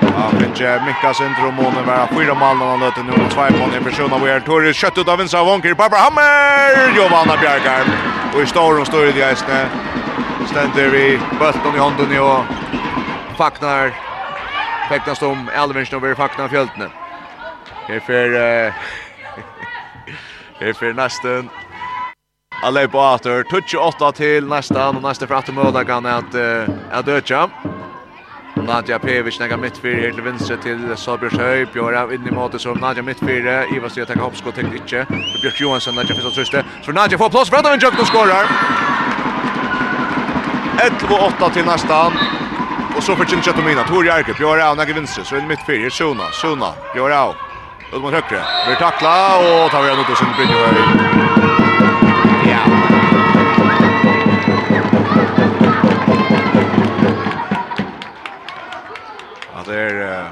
[0.00, 3.76] Ja, Finche, Mikka syndrom Måne var fyra mål när han löter nu och två mål
[3.80, 7.84] i person av Weir Torres, kött ut av Vinsa Wonker, Barbara Hammer, Giovanna Bjergar,
[8.34, 9.68] och i Storum står det i Eisne,
[10.46, 12.44] ständer vi bulten i hånden och
[13.36, 13.92] faknar,
[14.88, 16.88] Fektas om Elvinsen over vi faknar fjöltene.
[17.86, 18.34] Här för...
[18.66, 18.72] Uh,
[20.60, 21.50] Her for nesten.
[22.62, 23.44] Alle på atter.
[23.50, 26.34] Tutsi åtta til nesten, og nesten for at møda kan at
[26.92, 27.46] at øtja.
[28.68, 31.64] Nadja Pevic nega mittfyrir her til vinstre til Sabjørs Høy.
[31.72, 33.70] Bjørn av inn i måte som Nadja mittfyrir.
[33.72, 35.04] Ivar sier tekka hoppskå tenkt ikkje.
[35.42, 36.64] Bjørk Johansson, Nadja fyrst og sørste.
[36.84, 38.50] Så Nadja får plass, Brandavin Jøkno skorar.
[40.82, 42.18] 11-8 til nesten.
[42.96, 43.86] Og så fyrir Kjentjatomina.
[43.86, 45.24] Tor Jerke, Bjørn av nega vinstre.
[45.24, 47.36] Så inn mittfyrir, Sona, Sona, Bjørn av,
[47.92, 48.44] ut mot högre.
[48.66, 50.74] Blir tackla och tar vi en ut och här.
[52.44, 52.58] Ja.
[59.54, 60.24] Ja, det är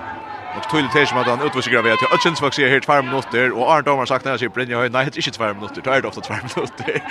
[0.57, 3.73] Och tydligt här som att han utvisar vi till Ötsens vaxi här 2 minuter och
[3.73, 4.89] Arne Domar sagt när jag sig Brynja här.
[4.89, 7.03] nej det är inte 2 minuter det är det ofta 2 minuter.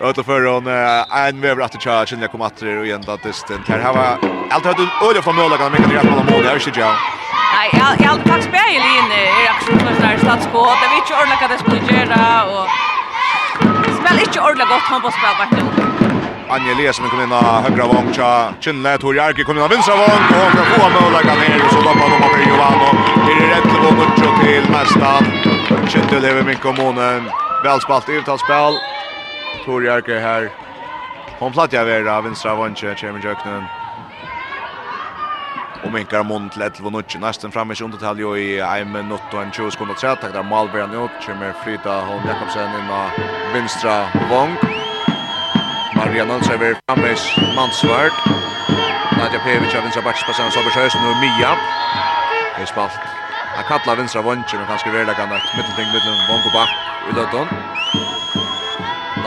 [0.00, 0.66] Och då för hon
[1.28, 4.18] en väver att charge när jag kommer att det och ända till den här har
[4.50, 6.94] allt hade öliga förmåga men kan är att man mål där så jag.
[7.54, 11.02] Nei, jeg, jeg hadde faktisk bare i linje i aksjonen der statskå, at jeg vet
[11.02, 12.20] ikke ordentlig hva det skulle gjøre,
[12.54, 12.64] og
[13.98, 15.88] spiller ikke ordentlig godt håndballspill på etter.
[16.48, 18.28] Anja Eliasen kom inn av høyre vong, tja
[18.64, 21.56] Kinle, Tor Arke kom inn av vinstra vong, og hun kan få av møllegga ned,
[21.60, 22.92] og så loppa han om Johan, Jovano,
[23.26, 25.32] her er rett og nuttjo til mestan,
[25.92, 27.28] Kinle lever min og månen,
[27.66, 28.80] velspalt i uttalsspill,
[29.66, 30.48] Tori Arke her,
[31.42, 33.77] hun platt jeg vera vinstra vong, tja Kjermin
[35.84, 39.42] Och minkar mån till ett och Nästan framme i undertal ju i en minut och
[39.42, 40.16] en 20 sekunder tre.
[40.16, 41.10] Tack där Malberg nu upp.
[41.26, 43.10] Kommer Frida Holm Jakobsen in av
[43.54, 44.52] vinstra vång.
[45.96, 48.12] Maria Mariana är framme i Mansvärd.
[49.18, 51.52] Nadja Pevic har vinstra backspassan så besöks nu Mia.
[52.56, 53.00] Det är spalt.
[53.56, 56.70] Han kallar vinstra vång men kanske väl kan ett mittelting mellan vång och back
[57.10, 57.77] i London.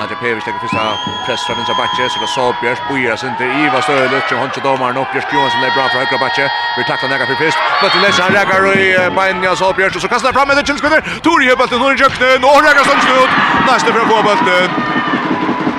[0.01, 0.83] Nadja Pevic tekur fyrsta
[1.25, 2.03] press från vinstra backe.
[2.09, 3.43] Så det Solbjörns bojas inte.
[3.63, 5.11] Iva Störe Lutchen har inte domaren upp.
[5.11, 6.45] Björns Johansson är bra för högra backe.
[6.77, 7.57] Vi tacklar nega för fyrst.
[7.81, 8.87] Bötte lesa han räkar i
[9.17, 9.95] beinen av Solbjörns.
[9.95, 11.01] Och så kastar fram med Lutchen skvinner.
[11.25, 11.79] Tori gör bulten.
[11.81, 13.31] Hon räkar Nu har räkar som skut.
[13.69, 14.67] Nästa för att få bulten.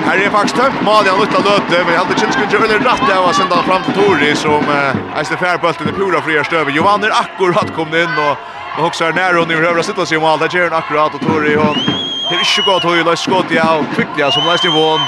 [0.07, 3.19] Här är faktiskt tömt Malian utan løte, Men jeg hade Kilskund gör väldigt rätt där
[3.27, 6.71] och sända fram til Tori som uh, eiste færbølten i pura fria støve.
[6.71, 8.33] Johan er akkurat kommet inn, og,
[8.77, 10.39] og också är nära hon i övriga sitter sig i mål.
[10.39, 11.77] Där gör hon akkurat og Tori hon
[12.33, 15.01] Det er ikke godt høy, løs skott, ja, og kvickliga som løs nivån.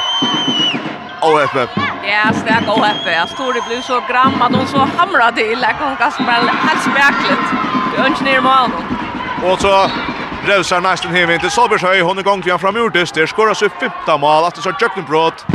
[1.26, 1.64] Åheppe.
[2.06, 3.10] Ja, sterk åheppe.
[3.10, 6.52] Jeg tror det blir så gram at hun så hamra til, jeg kan ikke spille
[6.66, 7.44] helt speklet.
[7.90, 9.74] Det er ikke nere med Og så
[10.48, 12.02] Revsar nästan hevin till Sobershöj.
[12.02, 14.44] Hon är gång till han framur till Det Skorar sig femta mål.
[14.46, 15.46] Att det så Jöknenbrott.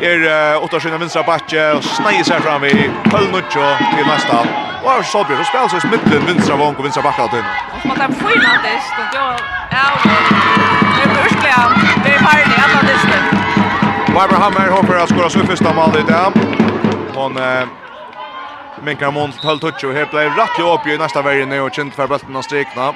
[0.00, 0.18] Er
[0.54, 3.66] uh, åtta skynda vinstra backe och snäger sig fram i Pölnuccio
[3.96, 4.38] till nästa.
[4.82, 7.22] Och här Sobjer så spelar sig i smitten vinstra vång och vinstra backe.
[7.22, 8.86] Och som att han får innan dess.
[8.98, 9.26] Och då
[9.76, 10.77] är
[11.10, 11.62] ett urskliga.
[12.04, 13.24] Det är Marley, en av dysten.
[14.14, 16.32] Barbara Hammer hoppar att skora sin första mål i dag.
[17.14, 17.68] Hon eh,
[18.82, 21.74] minkar mån till 12 touch och här blir rätt upp i nästa värld nu och
[21.74, 22.94] känt för bulten och strikna.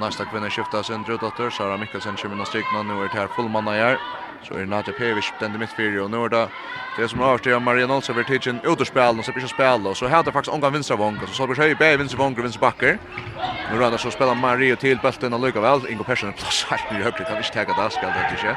[0.00, 2.82] Nästa kvinna skiftar sin drutdotter, Sara Mikkelsen kommer in och strikna.
[2.82, 3.98] Nu är det här fullmanna här.
[4.46, 6.48] Så er Nadja Pevic den i fyrir, og nå er det
[6.98, 9.54] det som har styrt Maria Nolse over tidsen ut og spela, og så blir ikke
[9.54, 12.96] spela, så her er det faktisk ångan vinstravång, så Solberg Høy, bæg vinstravång og vinstbakker.
[13.70, 16.64] Nå er det så spela Maria til bølten og lykka vel, Ingo Persson er plass
[16.70, 18.56] helt i høyre, kan ikke tega det, skal det ikke.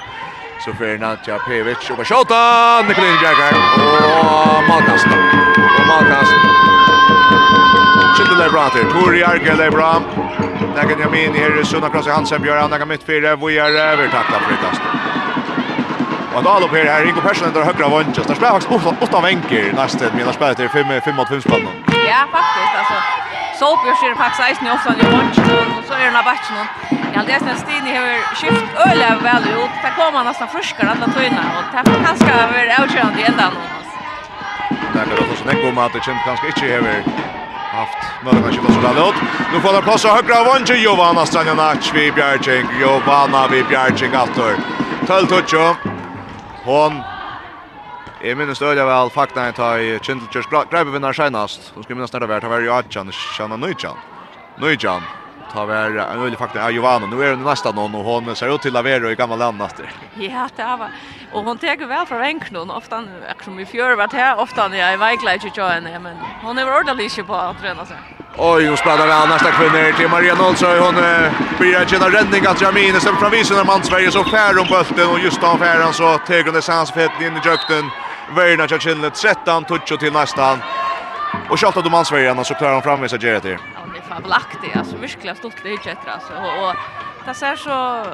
[0.66, 2.42] Så fyrir Nadja Pevic, og på sjåta,
[2.88, 5.14] Nikolini Bjergar, og Malkast,
[5.78, 6.36] og Malkast.
[8.18, 9.94] Kjente det bra til, Tori Arge det bra.
[10.76, 15.01] Næggen Jamin, her er Sunna Krasi Hansen, Bjørn, næggen mitt fire, vi er overtakta frikastet.
[16.36, 18.24] Och då allop här här Rico Persson där högra vånchen.
[18.28, 21.42] Där spelar faktiskt åtta åtta vänker nästa men där spelar det 5 5 mot 5
[21.42, 21.68] spann.
[22.12, 22.98] Ja, faktiskt alltså.
[23.60, 26.56] Solbjörn ser faktiskt isen också i vånchen och så är den av backen
[27.14, 29.74] Ja, det är nästan Stine har skift öle väl ut.
[29.84, 33.54] Där kommer han nästan friskare alla tøyna, och det kan ska vara avgörande i ändan.
[34.94, 37.04] Där kan det också nägga om att det känns ganska inte här
[37.80, 39.16] haft möjlighet att skjuta så där ut.
[39.54, 42.66] Nu får det plats högra av Vange Giovanna Stranjanac vid Bjergjeng.
[42.80, 44.56] Giovanna vid Bjergjeng alltid.
[45.08, 45.76] Töltutjo.
[46.66, 47.02] Hon
[48.22, 51.72] Jeg minnes det øyelig vel fakta jeg tar i Kintelkjørs greibevinner senast.
[51.74, 53.98] Hun skulle minnes det vært, det var jo Adjan, Shanna Nujjan.
[54.62, 55.08] Nujjan,
[55.50, 57.10] ta vær en øyelig fakta av Jovano.
[57.10, 59.82] Nå er hun nesten noen, og hun ser ut til å være i gamle landet.
[60.22, 60.94] Ja, det var.
[61.34, 64.78] Og hun teker vel fra enkron, ofte, akkurat som i fjør vært her, ofte han
[64.78, 68.21] er i veikleid ikke men hun er ordentlig ikke på å trene seg.
[68.38, 70.80] Oj, hon spelar väl nästa kvinner till Maria Nolsö.
[70.80, 70.96] Hon
[71.60, 74.68] blir att känna räddning att Jamine sen från visen när man Sverige så fär om
[74.68, 77.90] bulten och just av färan så tar hon det sansfett in i jökten.
[78.36, 80.60] Värna till Kjellne 13 touch till nästan.
[81.50, 83.44] Och skjuter att man Sverige så klarar hon fram med sig Gerrit.
[83.44, 83.58] Ja,
[83.94, 84.76] det är fabelaktigt.
[84.76, 86.76] Alltså verkligen stort det heter alltså och och
[87.26, 88.06] det ser så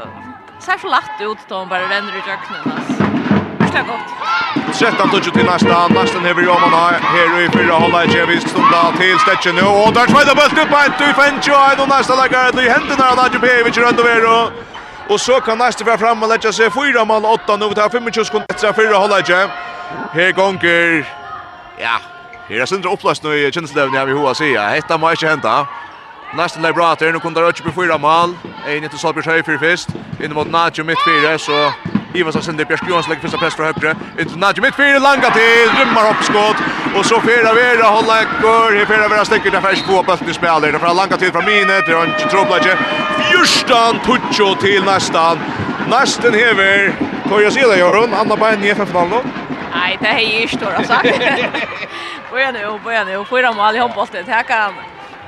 [0.59, 2.97] ser så lätt ut då hon bara ränner i jökten alltså.
[3.78, 4.17] Jäkla gott.
[4.80, 5.88] 13 touch till nästa.
[5.88, 6.99] Nästan över Roman här.
[6.99, 9.61] Här i fyra hålla i Jevis stunda till Stetchen nu.
[9.61, 11.82] Och där smäller bulten upp en tur Fencho.
[11.82, 14.51] Och nästa lägger det i händerna av Adjupevic runt över.
[15.09, 17.69] Och så kan nästa vara fram och lägga sig fyra man åtta nu.
[17.69, 19.23] Det här 25 sekunder efter fyra hålla i
[20.13, 21.05] Här gånger.
[21.80, 21.97] Ja.
[22.49, 24.67] Her är sindra opplast nu i känslan jag vill hoa sida.
[24.67, 25.67] Hetta må inte henta.
[26.36, 27.11] Nästan lägger bra til.
[27.13, 28.36] Nu kunde det rötja på fyra mål.
[28.67, 29.89] En inte Salbjörn fyrir först.
[30.23, 31.71] In mot Nacho mitt fyra så
[32.14, 33.95] Ivar så sender Björk Johansson legger första press fra høyre.
[34.18, 38.86] Ut Nadju mitt för langa til, rymmar upp Og så Fera Vera håller går her
[38.86, 40.72] Fera Vera stekker där fast på bollen i spelet.
[40.74, 42.78] Där från langa til fra Mine till en trubbelage.
[43.30, 45.39] Fjärstan Puccio til nästan.
[45.88, 46.93] Nästan hever.
[47.28, 48.14] hva jeg sier det Jørgen?
[48.14, 49.24] Anna Bein, i FF-finalen då?
[49.76, 51.03] Nej, det är ju stora sak.
[52.32, 53.26] Börja nu, börja nu.
[53.26, 54.26] Fyra mål i handbollen.
[54.28, 54.74] Här kan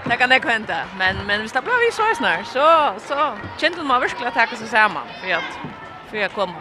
[0.09, 2.47] Det kan det kventa, men men hvis det blir vi så snart.
[2.47, 5.51] Så så kände man verkligen att det här kan så samman för att
[6.11, 6.55] för att komma.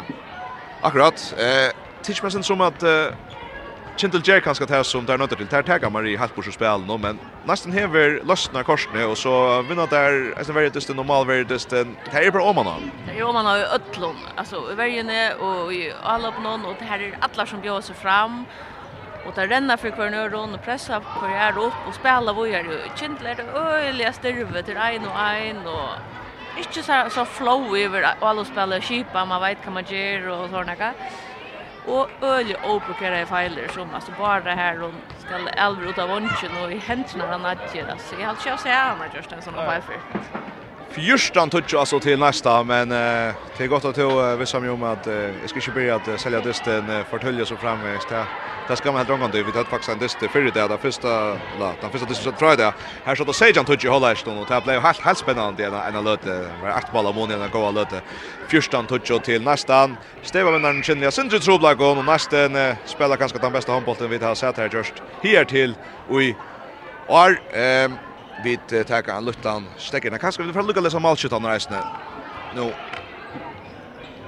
[0.80, 1.34] Akkurat.
[1.38, 1.72] Eh,
[2.02, 3.06] tills men som att eh,
[3.96, 7.72] Kintel Jerry kanske tar som där nötter till Tartaga Marie Halpors spel nu men nästan
[7.72, 11.96] häver lossna korsne och så vinner där alltså väldigt just en normal väldigt just en
[12.10, 12.90] här är bara om man.
[13.18, 16.84] Jo man har ju öllon alltså i vägen och i alla på någon och det
[16.84, 18.44] här är alla som bjöd sig fram
[19.26, 22.48] och där renna för kvar nu runt och pressa för här upp och spela vad
[22.48, 22.80] gör du?
[23.00, 25.88] Kintel är det öliga styrvet till en och en och
[26.58, 30.74] inte så så flow över alla spelare skipa man vet kan man göra och såna
[30.74, 30.92] där.
[31.86, 36.50] Och öle oprokera feiler som altså bare det här runt ska äldre ut av onchen
[36.62, 37.98] og i händerna han att göra.
[37.98, 40.57] Så jeg har kört så han har gjort en sån filer.
[40.98, 44.70] Fyrstan touch alltså till nästa men eh, det är gott att du vet som ju
[44.70, 48.24] om att eh, jag ska inte börja att sälja dysten eh, förtölja så framvägs där.
[48.68, 51.08] Det ska man helt dragande vi tar faktiskt en dyst för det där första
[51.58, 52.72] la den första dysten tror jag där.
[53.04, 55.66] Här så då säger han touch i hålla stund och det blir helt helt spännande
[55.66, 58.00] en en löte var åtta bollar mot en goda löte.
[58.48, 59.90] Fyrstan touch till nästa.
[60.22, 63.52] Steva med den känner jag syns tror jag går och nästa eh, spelar kanske den
[63.52, 65.74] bästa handbollen vi har sett här just här till
[66.08, 66.36] och i
[67.08, 67.92] Ar, ehm
[68.44, 70.18] vi tar en luttan stekken.
[70.18, 71.82] Kanskje vi får lukka lesa malskjuttan reisende.
[72.56, 72.70] Nå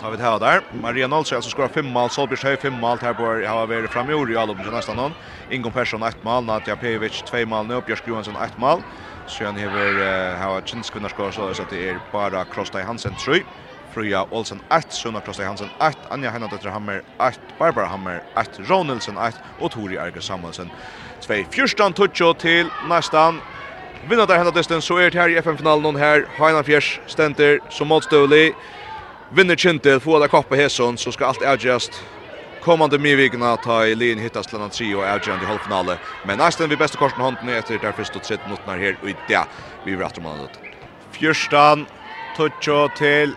[0.00, 0.62] tar vi det her der.
[0.80, 4.11] Maria Nolse altså skora fem mål, Solbjørs Høy fem mål, her bør har vært fram
[4.11, 5.14] i år i Alum til nesten noen.
[5.52, 8.82] Ingon Persson 1 mål, Nadja Pejovic 2 mål, nå Bjørsk Johansson ett mål.
[9.28, 10.00] Så han hever
[10.40, 13.44] hava Kinskvinnar skora så at det er bara Krostai Hansen 3.
[13.90, 19.18] Fruja Olsen 1, Sunna Krostai Hansen 1, Anja Heinadøtter Hammer 1, Barbara Hammer 1, Ronelsen
[19.18, 20.70] 1 og Tori Arge Samuelsen
[21.26, 21.42] 2.
[21.50, 23.40] Fyrstan Tutsjo til nästan
[24.09, 26.22] Vinner der henne dysten, så er det her i FM-finalen her.
[26.38, 28.55] Heinan Fjers stender som motstøvlig.
[29.30, 31.90] Vinner Kintel, får det kappe Hesson, så skal alt avgjøres
[32.64, 35.98] kommande mivikna ta i lin hittas til annan trio og avgjørende i halvfinale.
[36.24, 39.16] Men nästan vi beste korsen hånden etter der første og tredje minutter her og i
[39.28, 39.44] det
[39.84, 40.57] vi vil etter mannet.
[41.16, 41.86] Fjørstan,
[42.36, 43.36] Tutsjo til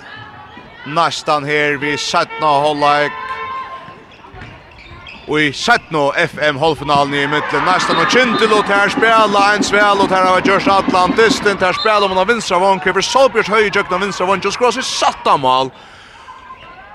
[0.85, 3.09] nästan her vi 17 holder
[5.27, 7.63] Og i Sætno FM halvfinalen i middelen.
[7.65, 11.57] Næstan og Kintil og her spela en svel og ter har Gjørs Atlantisten.
[11.59, 12.79] her spela om han vinstra vann.
[12.79, 14.41] Krever Solbjørs høy jøkken av vinstra vann.
[14.41, 15.71] Gjørs Grås i satta mal.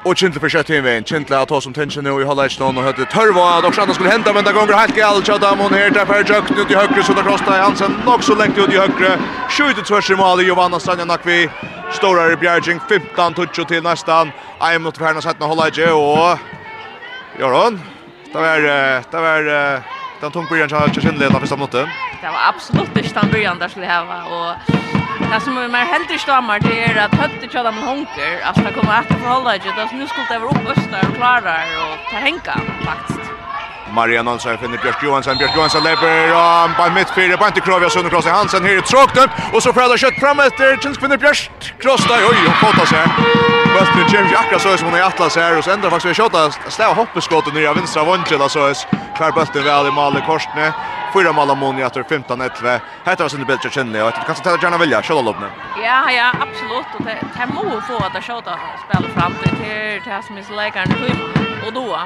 [0.04, 1.04] Og Kintil for kjøtt innveien.
[1.04, 2.68] Kintil er som tension nå i halvleis nå.
[2.68, 3.64] Og høyde Tørva.
[3.64, 5.24] Og andre skulle henta men det gonger helt galt.
[5.24, 5.90] Kjøttam mon her.
[5.90, 7.02] Derfor jøkken ut i høyre.
[7.04, 7.96] Sunda Krosta i Hansen.
[8.04, 9.16] Nok så lengt ut i høyre.
[9.48, 11.48] Skjøyde tvers i mal i Jovanna Sanja Nakvi.
[11.92, 14.32] Storare Bjergjeng 15 touch til nästan.
[14.60, 16.38] I minut för härna sätta og
[17.38, 17.78] i Göran
[18.32, 18.60] Det var
[19.10, 19.42] det var
[20.20, 21.88] den tung början jag kör in leda första minuten.
[22.20, 24.54] Det var absolut det stan början där skulle jag ha och
[25.32, 28.54] det som är mer helt i stammar det är att hötte köra med honker att
[28.54, 29.72] det kommer att förhålla sig.
[29.76, 33.37] Det nu skulle det vara upp öster och klara och ta hänga faktiskt.
[33.92, 38.20] Maria Nonsson finner Björk Johansson, Björk Johansson lever och på mittfältet, på inte Krovia Sundin
[38.26, 41.50] i Hansen här är tråkt upp och så fräda kött fram efter Chins finner Björk
[41.80, 43.06] Krossa oj hon fotar sig.
[43.74, 46.70] Bäst James Jacka så som hon i Atlas här och så ändrar faktiskt vi skottar
[46.70, 48.02] Släva hoppeskottet nya vänstra
[48.48, 48.74] så är
[49.16, 50.72] kvar bulten väl i mål i korsne.
[51.14, 52.80] Fyra mål om efter 15 11.
[53.04, 54.02] Hetta var sin bättre till Kinley.
[54.02, 55.36] Och kanske tälla gärna vilja skjuta lopp
[55.82, 60.22] Ja, ja, absolut och det det må få att skjuta spela fram det till det
[60.26, 60.92] som är läkaren
[61.66, 61.98] och då.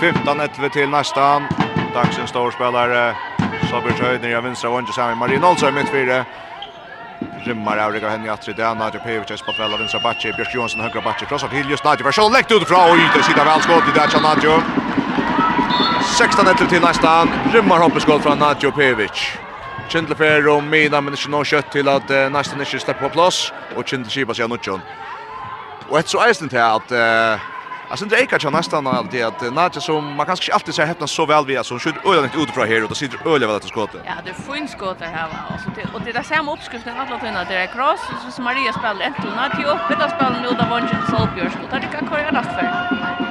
[0.00, 1.42] 15-11 til nästan.
[1.94, 3.14] Dagsens storspelare
[3.70, 6.24] Sabert Höjden i vinstra vånge sammen med Marin Olsson mitt fyra.
[7.44, 11.00] Rimmar av Rika Henny Atri Det är Nadja Pevic, Spatvella, Vinsra Batje, Björk Johansson, Högra
[11.00, 12.04] Batje, Krossar till just Nadja.
[12.04, 14.62] Versjön läckt utifrån och inte sida väl skott i Dacia Nadja.
[16.20, 19.32] 16-11 till nästan, Rimmar hoppeskott från Nadja Pevic.
[19.88, 23.52] Kindlefer och Mina, men inte något kött till att uh, nästan inte släpper på plats
[23.76, 24.80] och Kindle kipas i Anutjon.
[25.88, 27.40] Och ett så ägstning till att uh,
[27.88, 31.06] Alltså det är kanske nästan alltid att Nadja som man kanske inte alltid ser häpna
[31.06, 33.64] så väl via som skjuter ölen inte utifrån här och då sitter ölen väl att
[33.64, 34.00] skottet.
[34.04, 35.36] Ja, det är fint skott det här va.
[35.66, 38.30] Och det och det är samma uppskriften har låtit in att det är cross så
[38.30, 41.80] som Maria spelar ett till Nadja upp det spelar nu där vanchen Solbjörn och där
[41.92, 43.25] kan köra nästa för.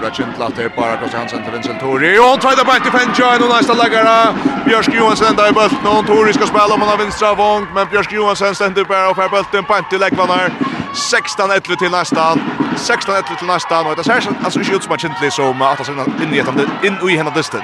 [0.00, 2.18] Stora Kintla till bara Kosti Hansen till Vincent Tori.
[2.18, 4.34] Och tar det bort i Fenchön och nästa läggare.
[4.66, 7.66] Björsk Johansen där i bulten och Tori ska spela om han har vinstra vång.
[7.74, 10.50] Men Björk Johansen ständer bara och här bulten på inte läggvanar.
[10.94, 12.40] 16-11 till nästan.
[12.76, 13.86] 16-11 till nästan.
[13.86, 14.12] Och det ser
[14.44, 17.30] alltså inte ut som att Kintli som att han in i henne in i henne
[17.30, 17.62] distan.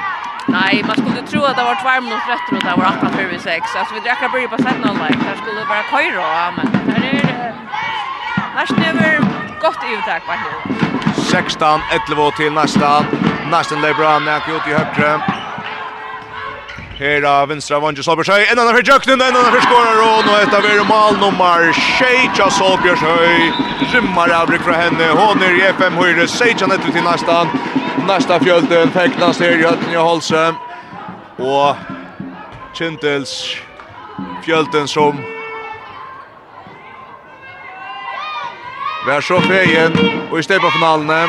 [0.48, 3.38] Nej, man skulle tro att det var två minuter rätt och det var 18 för
[3.38, 3.66] 6.
[3.78, 5.20] Alltså vi drack börja på sätt någon like.
[5.28, 7.26] Där skulle bara köra men här är
[8.56, 9.18] Nästan över
[9.60, 10.95] gott uttag på hur.
[11.26, 13.04] 16, 11 till nästan.
[13.50, 15.20] Nästan Lebron när ut i högre.
[16.98, 20.32] Här av vänstra vann Jesper En annan för Jöknen, en annan för skorar och nu
[20.42, 23.52] ett av er mål nummer 6 Jasper Björshöj.
[23.92, 25.08] Rymmar av Rick henne.
[25.10, 26.28] Hon är i FM höjre.
[26.28, 27.46] Sejan ett till nästan.
[28.06, 30.54] Nästa fjölden fäknas här i Hötten i Holse.
[31.36, 31.76] Och
[32.74, 33.56] Kintels
[34.44, 35.35] fjölden som
[39.06, 39.92] Vi er så feien,
[40.32, 41.28] og i stedet på finalene.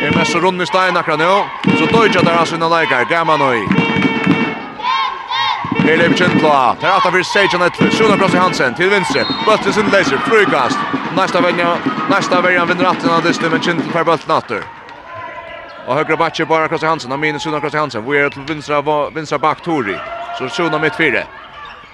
[0.00, 1.34] Er mest så rundt i stein akkurat nå.
[1.76, 3.60] Så dødja der hans vinna leikar, gamma nøy.
[5.84, 9.92] Her lever Kjentla, tar ata fyrir Sejan Etler, Sjona Krossi Hansen, til vinstre, bøtte sin
[9.92, 10.80] leiser, frukast.
[11.16, 11.76] Næsta venja.
[12.08, 14.64] næsta venja vinner atten av dysten, men Kjentla fer bøtte natter.
[15.86, 18.80] Og høyre batcher bara Krossi Hansen, Og minus Sjona Krossi Hansen, vi er til vinstra,
[19.14, 20.00] vinstra bak Tori,
[20.38, 21.26] så Sjona mitt fire.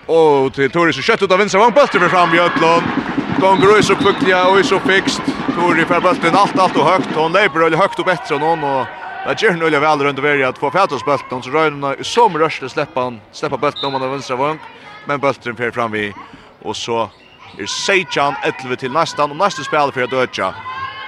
[0.07, 3.20] Og til Tori så kjøtt ut av vinstra, vang bøtte fram i Øtlund.
[3.41, 5.23] Gånger är så quickliga och är så fixt.
[5.55, 7.09] Tori för bulten allt allt och högt.
[7.15, 8.87] Hon lever eller högt och bättre än hon och
[9.27, 13.01] det gör nu väl runt över att få fätos bulten så rörna som rörste släppa
[13.01, 14.59] han släppa bulten om han av vänstra vång.
[15.07, 16.15] Men bulten fer fram vi
[16.63, 17.11] och så
[17.59, 20.55] är Sejan 11 till nästan och nästa spel för Döja.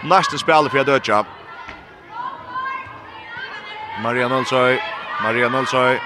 [0.04, 1.24] Nästa spel för Döja.
[4.02, 4.78] Marianne Olsøy,
[5.22, 5.98] Marianne Olsøy,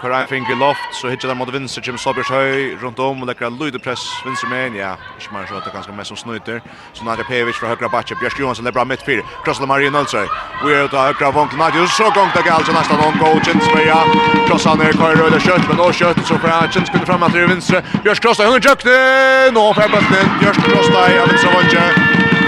[0.00, 3.26] Kvar ein finger loft så hittar de mot vänster Jim Sobers höj runt om och
[3.26, 6.62] lägger lite press vänster men ja, inte man skjuter ganska mest som snuter.
[6.92, 9.44] Så Nadja Pevic från högra backe Björk Johansson lägger bra mitt mittfält.
[9.44, 10.28] Krossar Mario Nilsson.
[10.64, 13.86] Vi är ute högra vånk Nadja, så gång det alltså nästan någon goal chans för
[13.86, 14.04] ja.
[14.46, 17.32] Krossar ner kör röda kött men då kött så för att chans kunde fram att
[17.32, 17.84] till vänster.
[18.02, 19.50] Björk krossar höger jökte.
[19.52, 20.26] Nå för bulten.
[20.40, 21.88] Björk krossar i alltså vänster.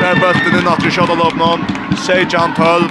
[0.03, 1.61] Där bulten i natten skjuter lopp någon.
[2.07, 2.89] Sejan 12.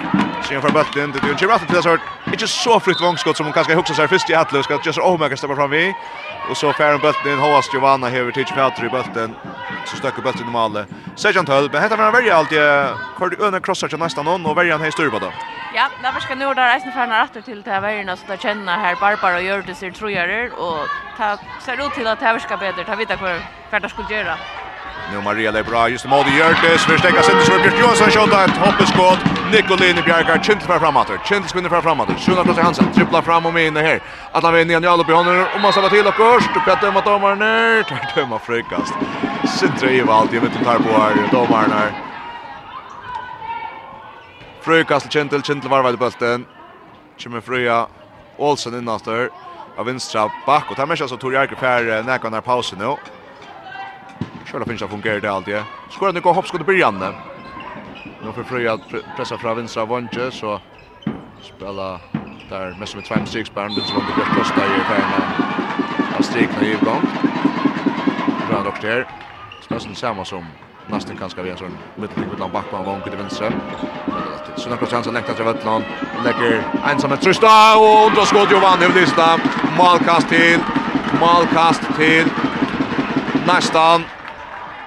[0.48, 2.17] Sen för bulten det är ju rätt till det sort.
[2.32, 5.38] Inte så fritt vångskott som hon kanske huxar sig först i Atlas ska just omöka
[5.38, 5.94] stämma fram vi.
[6.50, 9.36] Och så färden bulten in Hoas Giovanna här till Petri i bulten.
[9.86, 10.86] Så stöcker bulten i mål.
[11.16, 12.60] Sergeant Höll, men heter man väldigt alltid
[13.18, 15.32] kort under crossar till nästan någon och väljer han här på då.
[15.76, 18.78] Ja, där var ska nu där resten för åter till till vägarna så där känner
[18.78, 22.40] här Barbara och gör det sig trojarer och ta ser ut till att det här
[22.40, 22.84] ska bättre.
[22.84, 24.38] Ta vita kvar för det skulle göra.
[25.12, 29.20] Nu Maria Lebra just mot Hjörtes förstärka sen till Björk Johansson skott ett hoppeskott
[29.52, 31.08] Bjärkar Bjerkar Kjentfra framåt.
[31.26, 32.10] Kjentfra vinner fra framåt.
[32.20, 34.00] Sjuna Brose Hansen tripplar fram och in här.
[34.32, 36.94] Att han vinner Janne Alop i honom och man sabbar till och först och kan
[36.94, 37.84] mot domaren ner.
[37.84, 38.94] Tar döma frukast.
[39.60, 41.92] Sintra i valt i mitten tar på här domaren här.
[44.62, 46.46] Frukast Kjentel Kjentel varvar i bulten.
[47.24, 47.88] Kommer Fröja
[48.38, 49.30] Olsen innastör
[49.78, 52.96] av vinstra back och tar med sig alltså Tor Jarker för näkan pausen nu.
[54.48, 55.74] Kjøla finnes han fungerer det alltid.
[55.92, 57.02] Skåren det går hoppskott i byrjan.
[58.24, 58.78] Nå får Frøya
[59.16, 60.60] pressa fra vinstra vondje, så
[61.44, 61.98] spela
[62.50, 65.20] der mest med tveim stiksbæren, men så var det grøft kosta i færna
[66.18, 67.04] av strikna i utgang.
[68.48, 69.04] Bra nok der.
[69.62, 70.48] Spelsen samme som
[70.88, 73.52] Nastin kanskje vi en sånn middelting utland bakman vann til vinstre.
[74.58, 75.86] Sunna Krostiansen nekta til Vettland,
[76.24, 78.88] legger ensam et trøsta, og undra skåd jo vann i
[79.78, 80.64] Malkast til,
[81.20, 82.47] malkast til,
[83.48, 84.04] nästan.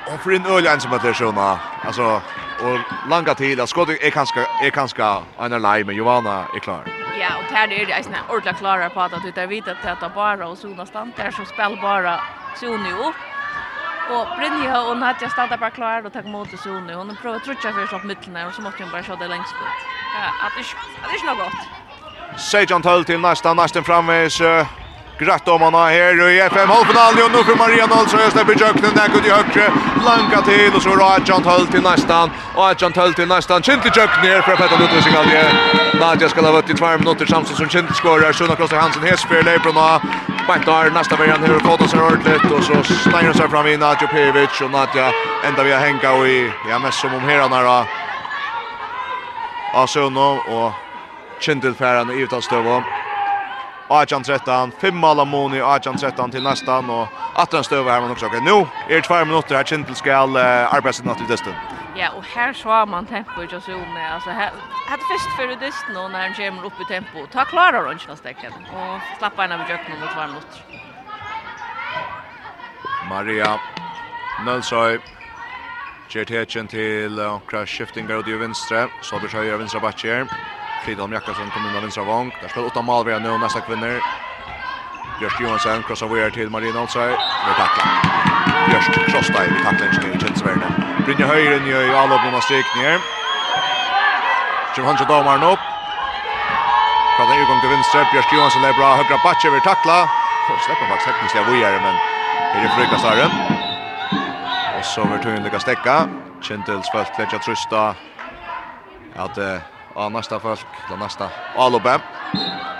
[0.06, 1.58] Och för en öl ensam att det såna.
[1.86, 2.22] Alltså
[2.64, 2.78] och
[3.10, 5.02] långa tid att skottet är kanske är kanske
[5.38, 6.82] en lime men Johanna är klar.
[7.20, 10.10] Ja, och här är det är såna ordla klara på att du vet att det
[10.14, 12.20] bara och såna stant där som spel bara
[12.60, 13.20] zoner upp.
[14.10, 16.94] Och Brynja och Nadja stannar bara klar och tar emot och.
[16.94, 19.80] Hon prövar trutcha för sig mitten och så måste hon bara köra det längst ut.
[20.14, 22.40] Ja, att det är, det är något gott.
[22.40, 24.40] Sejan Tull till nästa, nästan framvis.
[25.20, 25.90] Gratt om han har
[26.30, 29.72] i FM halvfinalen och nu för Maria Nolsö öster på jöknen där går till högre.
[30.04, 32.30] Lanka till och så Rajant höll till nästan.
[32.54, 33.62] Och Rajant höll till nästan.
[33.62, 35.44] Kint till jöknen här för Petter Lutvis i galje.
[36.00, 38.32] Nadja ska ha varit i två minuter samtidigt som Kint skorar.
[38.32, 40.00] Sjöna Krossa Hansen här spelar i Brunna.
[40.48, 44.60] Bättar nästa variant hur Kotton ser ordentligt och så Steiner sig fram i Nadja Pevic
[44.64, 45.12] och Nadja
[45.44, 47.86] ända vi har hänga och i ja mest som om herrarna då.
[49.74, 50.72] Asöno och
[51.40, 52.82] Kindle färran i utanstövå.
[53.90, 58.26] 18-13, fem mål Moni, 18-13 till nästan och att den stövar här man också.
[58.26, 61.54] Nu är det 2 minuter här Kintel skall uh, arbeta natt i distan.
[61.96, 64.50] Ja, och här så man tempo just så med alltså här
[64.88, 67.26] hade först för distan och när han kommer upp i tempo.
[67.32, 70.60] Ta klarar hon inte stäcken och slappa in av jöknen mot 2 minuter.
[73.08, 73.58] Maria
[74.44, 74.98] Nölsøy
[76.10, 80.26] Gjert Hedgen til Crash Shifting og det vinstre, så blir Sjøyer vinstre bakker.
[80.84, 82.28] Fridholm Jakobsen kommer in av vänstra vång.
[82.40, 84.00] Där spelar åtta mål nu nästa kvinnor.
[85.18, 87.08] Björk Johansson crossar över till Marina Olsson.
[87.46, 87.86] Nu tacklar.
[88.68, 90.66] Björk krossar i tacklingen i Kjensvärne.
[91.04, 92.98] Brynja Höjren gör ju alla på strykningar.
[94.76, 95.64] Jim Hansson domaren upp.
[97.16, 98.02] Kallar ju gång till vänster.
[98.12, 98.88] Björk Johansson är bra.
[98.96, 100.10] Högra batch över tackla.
[100.66, 101.94] Släpper faktiskt tekniskt jag vore men
[102.54, 103.18] är det frukast här.
[104.78, 106.08] Och så över till Lucas stäcka.
[106.40, 107.94] Kintels följt lätt jag trösta
[109.16, 109.38] att
[109.94, 112.00] av nästa folk, til nästa Alobe.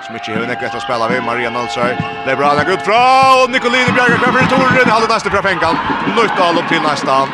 [0.07, 1.97] Som inte hör nekvätt att spela vid Maria Nalsar.
[2.27, 4.91] Lebra han godt fra, och Nicolini Bjerga kvar för Torren.
[4.91, 5.77] Halde nästa fra Fenkan.
[6.17, 7.29] Nytt Alob till nästa.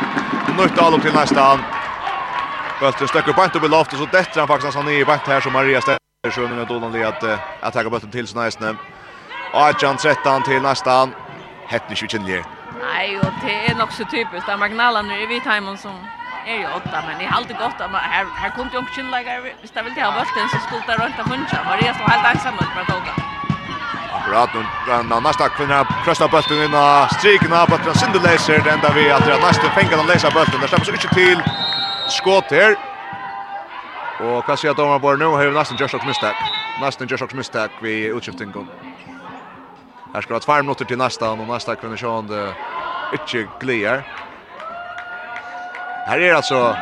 [0.57, 1.59] Nytt Alob till nästa.
[2.79, 5.41] Bölten stöcker bant upp i og så dättar han faktiskt han är i bant här
[5.41, 5.99] som Maria ställer
[6.33, 7.23] sig under Dolan Lee att
[7.61, 8.75] attacka bölten till sin nästa.
[9.53, 11.09] Adjan 13 till nästa.
[11.67, 12.43] Hettnish vi känner
[12.93, 14.59] Nej, och det är nog så typiskt.
[14.59, 15.43] Magnalan är vid
[15.79, 15.91] som
[16.53, 19.75] är ju åtta men jag hade gott om här här kom ju också lägga visst
[19.75, 22.85] jag ville ha bollen så skulle det runt att puncha Maria stod helt ensam med
[22.91, 23.15] bollen.
[24.17, 24.61] Akkurat nu
[25.09, 29.11] den nästa kvinna krossar bollen in och striken av bollen synd läser den där vi
[29.11, 31.39] att den nästa fängar den läser bollen där släpper så inte till
[32.17, 32.75] skott här.
[34.19, 36.35] Och vad säger domaren bara nu har nästan just ett misstag.
[36.81, 38.67] Nästan just ett misstag vi utskiftningen.
[40.13, 42.55] Här ska det 2 minuter till nästa och nästa kvinna sjön det
[43.11, 44.03] inte glider.
[46.07, 46.77] Här är alltså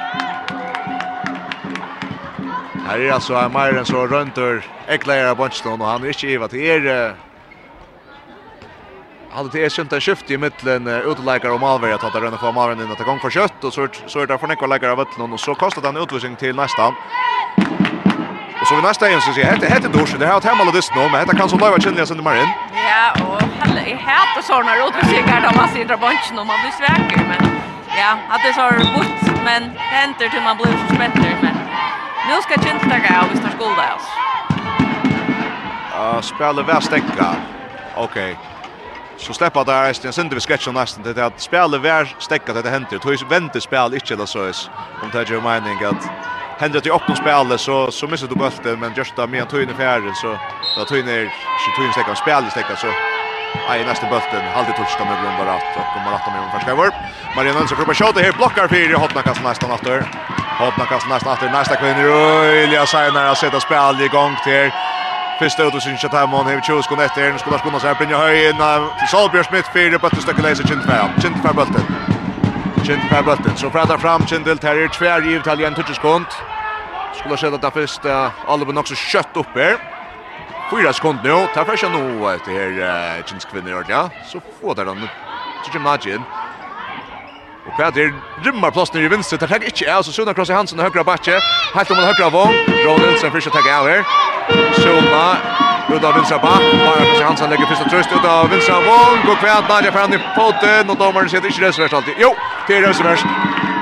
[2.88, 6.60] Här är alltså Amaren så runt ur Eklæra Bunchton och han är inte givet till
[6.60, 7.16] er
[9.32, 12.76] hade det sunt en skift i mitten utläggare och Malver att ta rönna för Malver
[12.76, 15.34] innan att gång för kött och så så är det för Nikolaj läggare av vatten
[15.34, 16.88] och så kostar han utvisning till nästa.
[18.62, 20.72] Och så vi nästa igen så ser heter heter då Dorsen det har att hemma
[20.72, 22.36] det nu men det kan så leva känna sig nummer.
[22.90, 27.24] Ja och helle i hette såna utvisningar där man sitter bunchen och man blir sväcker
[27.30, 27.55] men
[27.98, 31.56] ja, att det har bort men händer till man blir så spätter men
[32.28, 34.08] nu ska Kinsta gå av visst skulda oss.
[36.26, 37.36] spelar spela stäcka.
[37.96, 38.38] Okej.
[39.18, 42.70] Så släppa där resten, sen det vi sketchar nästan det att spela väl stäcka det
[42.70, 42.98] händer.
[42.98, 44.56] Tror ju vänta spel inte eller så är
[45.04, 46.10] om det gör mening att
[46.58, 49.74] händer det upp på spelet så så missar du bollen men just där med Antonio
[49.74, 50.38] Ferrer så
[50.76, 51.34] då Antonio är
[51.78, 52.88] 22 sekunder spel stäcka så
[53.70, 54.44] Nej, nästa bulten.
[54.56, 56.90] Halde touchta med Blom bara att kommer att ta med första över.
[57.36, 59.98] Maria Nilsson kommer skott här blockar för i hotna kassan nästan efter.
[60.60, 64.72] Hotna kassan nästan efter nästa kvinna Ilja Sainar har sätta spel igång till
[65.40, 67.96] Fyrsta ut och syns att här man har tjus kon efter den skulle kunna säga
[67.96, 68.60] pinja höj in
[69.00, 71.10] till Solbjörn Smith för på att stäcka läser Chint Färm.
[71.22, 71.86] Chint Färm bulten.
[72.86, 73.26] Chint fram.
[73.26, 73.58] bulten.
[73.58, 76.28] Så pratar fram Chint till här är tvär givet Italien touchskont.
[77.20, 79.95] Skulle sätta där första Albin också kött upp här.
[80.72, 81.48] Fyra sekund nu.
[81.54, 84.10] Ta fräscha nu efter här Chins kvinnor ja.
[84.28, 85.08] Så får där den.
[85.64, 86.22] Så Jim Najin.
[87.68, 88.14] Och kvar är
[88.44, 89.38] rymmar plats nere i vänster.
[89.38, 91.40] Tar tag inte är så Suna cross i Hansen och högra backe.
[91.74, 92.54] Helt om den högra vång.
[92.98, 94.04] Nilsson fräscha tag av här.
[94.74, 95.38] Suna
[95.94, 99.36] Ut av vänstra back, bara Christian Hansen lägger första tröst ut av vänstra vång, går
[99.36, 100.90] kvärt, Nadja fram i foten.
[100.90, 102.14] och domaren ser inte det alltid.
[102.18, 102.36] Jo,
[102.68, 103.26] det är det värst.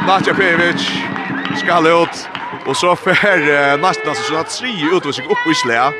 [0.08, 0.92] Nadja Pevic
[1.58, 2.30] skall ut
[2.66, 5.92] och så för nästan så att tre utvisning upp i slä.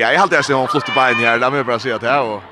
[0.00, 1.38] Ja, jag hade alltså en flott på här.
[1.38, 2.42] Låt mig bara säga att här och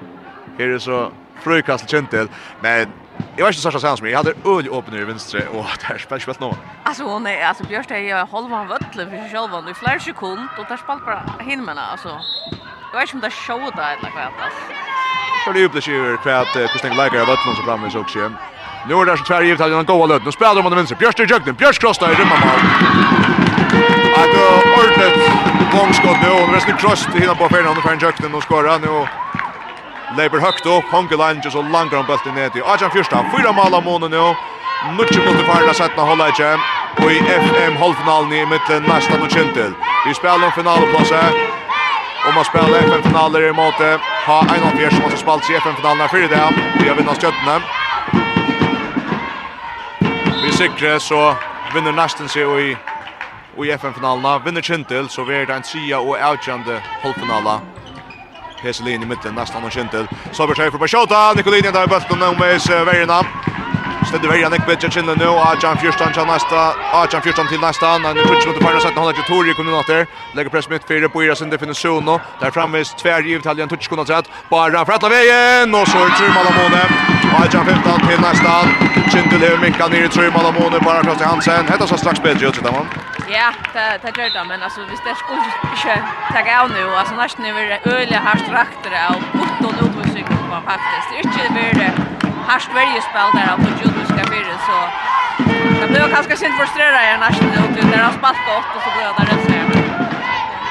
[0.58, 1.10] här är så
[1.42, 2.28] frukast kjentel,
[2.60, 2.88] men
[3.36, 5.98] Jag var inte så särskilt som jag hade öl öppen i vänster och det här
[5.98, 6.56] spelar spelat någon.
[6.82, 10.48] Alltså hon är alltså Björst är halva han vöttle för sig själva nu flera sekund
[10.58, 12.08] och där spelar bara hinmarna alltså.
[12.92, 14.60] Jag vet inte om det show där eller vad alltså.
[15.44, 18.32] Så det upplevs ju kvart Kristin Lager av ötlen så framme så också.
[18.88, 20.24] Nu är det så tvär givet att han går löt.
[20.24, 20.96] Nu spelar de mot vänster.
[20.96, 21.54] Björst i jögden.
[21.54, 22.60] Björst krossar i rymmamål.
[24.20, 24.34] Att
[24.78, 28.78] ordentligt långskott nu och resten Cross till hinna på Fernando för en jökten och skora
[28.78, 29.06] nu.
[30.16, 33.74] Leiber högt upp, Honke Lange så långt han bulten ner till Ajan Fyrsta, Fyra mål
[33.74, 34.34] av månen nu.
[34.98, 36.58] Mycket mot farna sätta hålla igen.
[37.02, 39.72] Och i FM halvfinalen i mitten nästan och kintel
[40.06, 41.32] Vi spelar om finalplatsen.
[42.28, 46.08] Om man spelar FM-finaler i måte, ha en av fjärs som har spalt i FM-finalerna
[46.08, 46.48] för det.
[46.80, 47.60] Vi har vinnat sköttene.
[50.42, 51.34] Vi sikrer så
[51.74, 52.76] vinner nästan sig i
[53.64, 54.44] i FN-finalene.
[54.44, 57.60] Vinner Kintel, så blir det en tria og avkjende holdfinale.
[58.62, 60.08] Heselin i mitten, nesten og Kintel.
[60.32, 62.56] Så blir det for Bashota, Nikolini der i bøtten om i
[62.90, 63.22] vergerne.
[64.08, 66.62] Stedet vergerne, ikke bedre Kjentil nå, Ajan Fyrstan til neste,
[66.96, 70.06] Ajan Fyrstan til neste, han er trutsk mot Farnas 17, han er Tori i kommunater,
[70.38, 74.30] legger press mitt fire, Boira sin definisjon nå, der framvis tver i Italien, trutsk kommunater,
[74.50, 77.17] bare fra Atlaveien, og så er Trumala Måne.
[77.42, 78.52] Ajan 15 til næsta.
[79.12, 81.68] Kindle hur mycket ner i trumman av månen bara Klaus Hansen.
[81.70, 82.86] Hetta så strax bättre ut utan man.
[83.36, 85.94] Ja, det det gör det men alltså visst det skulle inte
[86.34, 87.64] ta av nu alltså nästan över
[87.96, 91.06] öliga harst rakter av bort och ut musik var faktiskt.
[91.10, 91.92] Det är inte det
[92.50, 94.78] harst varje spel där av Judo ska bli så
[95.80, 99.08] Det blev kanske sent frustrerad i nästan ut där har spalt gott och så blev
[99.18, 99.58] det rätt så.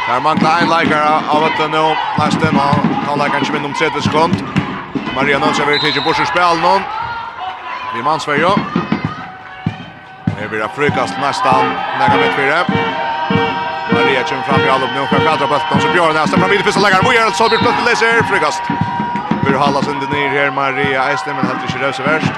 [0.08, 1.84] Där man tar en likare av att nu
[2.22, 4.36] nästan han kan lägga en 20 om 30 sekund.
[5.18, 6.82] Maria Nonsa vill till Bosch spel nu.
[7.96, 8.50] Vi mans var ju.
[10.40, 11.66] Det blir frukast nästan
[12.00, 12.60] nära med fyra.
[13.94, 16.80] Maria kommer fram i allop nu för kvadra bulten så Björn nästa fram vid första
[16.80, 17.06] läggaren.
[17.06, 18.62] Vad gör det så blir bulten läser frukast.
[19.46, 22.34] Vi håller oss inte ner här Maria Eisner, men helt inte rövs värst.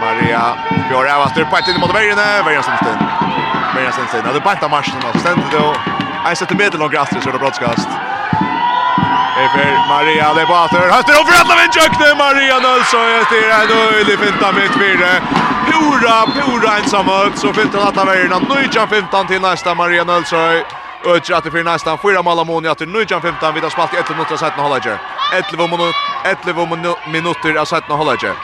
[0.00, 0.42] Maria
[0.88, 2.18] Björn är vart på ett mot vägen.
[2.46, 3.00] Vägen ständ.
[3.74, 4.24] Vägen ständ.
[4.24, 5.74] Det är bara matchen och ständ då.
[6.24, 7.88] Jag sätter medel och gräster så det brottskast.
[9.44, 10.90] Ever Maria det bater.
[10.90, 13.06] Höster och Fredla med jökne Maria Nilsson.
[13.16, 15.10] Jag styr en öjlig finta mitt fyra.
[15.68, 17.36] Pura, pura ensamma upp.
[17.36, 18.54] Så fintan att han värjer.
[18.54, 20.38] Nöjtjan fintan till nästa Maria Nilsson.
[21.04, 23.94] Ötja att det för nästan fyra mål av Moni att nöjtjan fintan Vi att spalt
[23.94, 24.98] i 1 minuter av 17 hållager.
[26.24, 26.66] 11
[27.12, 28.34] minuter av 17 hållager.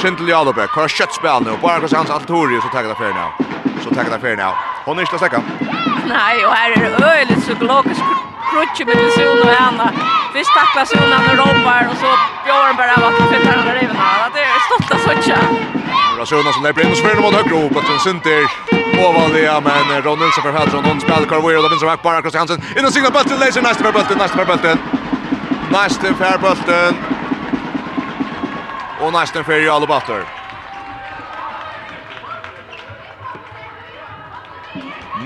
[0.00, 1.52] Kintel Jalobek har kött spel nu.
[1.62, 4.40] Bara kan hans allt hur ju så tackar det för nu så tar den färgen
[4.40, 4.54] av.
[4.84, 5.40] Hon är inte säker.
[6.06, 8.02] Nej, och här är det öjligt psykologiskt
[8.50, 9.92] krutsch med Sun och Anna.
[10.32, 12.10] Först tacklar Sun när ropar och så
[12.44, 14.30] Björn bara vad att han flyttar under riven här.
[14.34, 15.44] Det är stolta sådär.
[16.12, 17.76] Några Sun som lägger in och spelar mot högre upp.
[17.86, 18.42] Sen Sinter
[19.06, 20.84] ovalliga men Ron Nilsson för Hedron.
[20.84, 22.78] Hon spelar Carway och då vinner back bara Christian Hansen.
[22.78, 24.78] In och signar bulten, läser nästa för bulten, nästa för bulten.
[25.70, 26.94] Nästa för bulten.
[29.00, 30.41] Och nästa för Jalo Butler.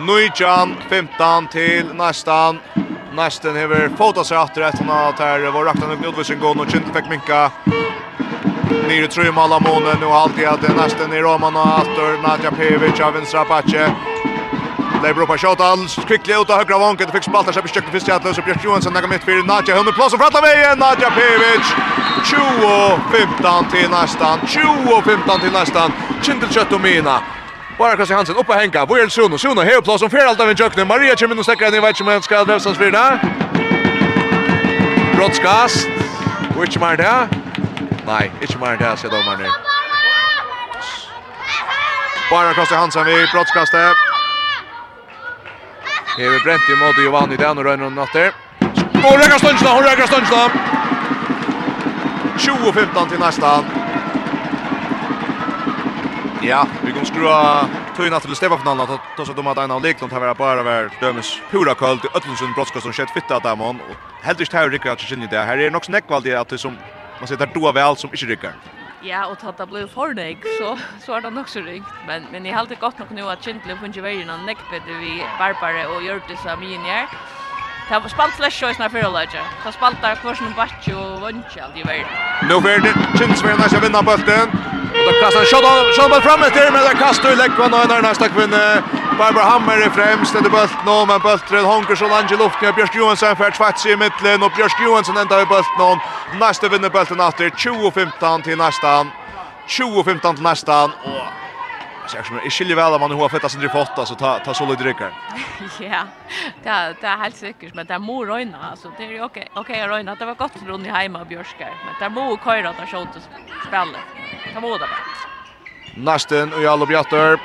[0.07, 2.59] Nujan 15 till nästan
[3.13, 7.09] nästan över fotas efter att och där var raktan upp Nordvisen går och Kjent fick
[7.09, 7.51] minka
[8.89, 13.01] Nere tror ju månen och alltid att det nästan i Roman och Astor Nadja Pevic
[13.01, 13.93] av vänstra Apache.
[15.03, 17.99] Leibro på shot alls quickly ut av högra vanket fick spalta sig på köket för
[17.99, 21.67] Seattle så Björk Johansson lägger mitt för Nadja Hummel plås och fratta vägen Nadja Pevic
[22.25, 22.39] 20
[23.13, 25.93] 15 till nästan 20 15 till nästan
[26.23, 27.21] Kintel mina.
[27.79, 28.85] Bara Kassi Hansen uppe henka.
[28.85, 29.37] Hvor er Suno?
[29.39, 30.85] Suno hever plass om fer alt av en jökne.
[30.85, 33.05] Maria kommer in nå stekker inn i veit som en ska drevs hans fyrda.
[35.17, 35.89] Brottskast.
[36.57, 37.17] Og ikke mer det.
[38.07, 39.51] Nei, ikke mer det, sier dommeren nu.
[42.31, 43.97] Bara Krasi Hansen vid brottskastet.
[46.17, 48.33] Hever brent i måte i den og Røyner og Natter.
[49.05, 50.49] Og Røyner Stønsla, og Røyner Stønsla.
[52.39, 53.86] 20-15 til nästa.
[56.47, 57.67] Ja, vi kommer skrua
[57.97, 60.91] tøyna til Stefan att ta så dom att en av Leklund har vært bare var
[61.01, 64.71] dømes pura kallt i Ötlundsund brottskast som skjedd fitta där man och helt ist här
[64.71, 65.39] rycker att skinna det.
[65.39, 66.79] Här är nog snäckvald att det som
[67.19, 68.55] man sitter då väl som inte rycker.
[69.01, 71.95] Ja, och tatt det blev för dig så så är det nog så rikt.
[72.07, 75.23] Men men i har alltid gott nog nu att Kindle fungerar ju någon neckbete vi
[75.39, 77.09] Barbara och Jörtis Aminjer.
[77.89, 79.41] Det var spalt flash choice när förra läge.
[79.65, 82.13] Så spalt där kvar som batch och vunch allt i världen.
[82.49, 84.49] Nu blir det Chinsvern som vinner bollen.
[84.97, 87.75] Och då kastar shot on shot ball framåt där med där kastar och lägger någon
[87.75, 88.83] annan nästa kvinna.
[89.19, 92.75] Barbara Hammer i främst det bollen nå, men bollen honker så langt i luften.
[92.75, 95.99] Björk Johansson för tvätt i mitten och Björk Johansson ändar i bollen någon.
[96.41, 99.07] Nästa vinner bollen åter 20-15 till nästa.
[99.69, 100.91] 20-15 till nästa och
[102.07, 104.79] Alltså jag är skiljer väl om man har fettas under fotta så ta ta solid
[104.79, 105.11] dricker.
[105.81, 106.03] Ja.
[106.63, 109.49] Det det är helt säkert men det må röna alltså det är ju okej.
[109.55, 113.21] Okej röna det var gott rund i hemma Björskar men det må köra att skjuta
[113.69, 114.01] spelet.
[114.53, 114.87] Kan må det.
[115.97, 117.39] Nasten och Jallo Bjatter.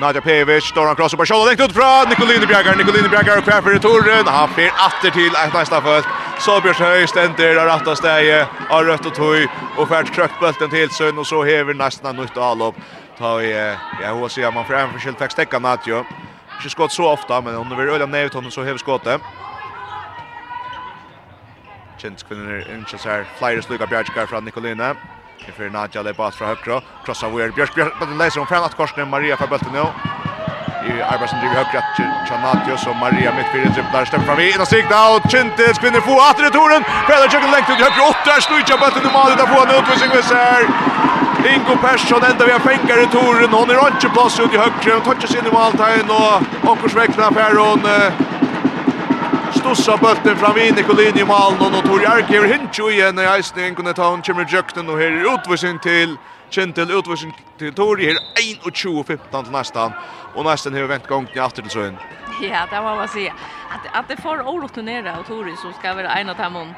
[0.00, 3.70] Nadja Pevic, Doran Kross på skjoldet längt ut fra Nikolini Bjergar, Nikolini Bjergar kvar för
[3.70, 6.06] returen, han fyr atter til et næsta født.
[6.38, 10.90] Solbjørs höj, ständer av rätta steget, av rött och tog, och fært krökt bulten till
[10.90, 12.74] sön, och så hever nästan av nytt og
[13.20, 16.04] ta i ja hur ser man fram för skilt tack stäcka Natio.
[16.56, 19.20] Inte skott så ofta men om det vill öla ner utan så häver skottet.
[21.98, 24.94] Chens kvinner inte så här flyers Luka Bjärskar från Nicolina.
[25.46, 26.80] Det för Nadja le pass från högra.
[27.04, 29.84] Crossa Weir Bjärsk Bjärsk på den läser om framåt korsen Maria för bulten nu
[30.88, 34.66] i Arbarsen driver högt rätt Chanatius och Maria mitt fyra dribblar stämmer fram i ena
[34.66, 38.30] signa och Chintes kvinner få åter i toren Pelle Jöken längt ut i högt åtta
[38.34, 40.60] här snurrar bulten till Malin där får en utvisning med sig
[41.52, 44.86] Ingo Persson ända vi har fänkar i toren hon är inte plats ut i högt
[44.96, 47.80] och touchas sin i Maltain och Åkersväckna Peron
[49.58, 53.22] Stossa bulten fram i Nicolin i malen och Tor Jark ger hint ju igen i
[53.22, 56.16] eisen kunde ta hon kommer Jöken och här utvisning till
[56.50, 59.92] Kjentil utvarsning til Tori her 21-15 til nästan
[60.34, 61.96] och nästan har vänt gång till åter till sjön.
[62.42, 63.32] Ja, det var vad säga.
[63.70, 66.74] Att att det får orotunera och Tori som ska vara en av dem.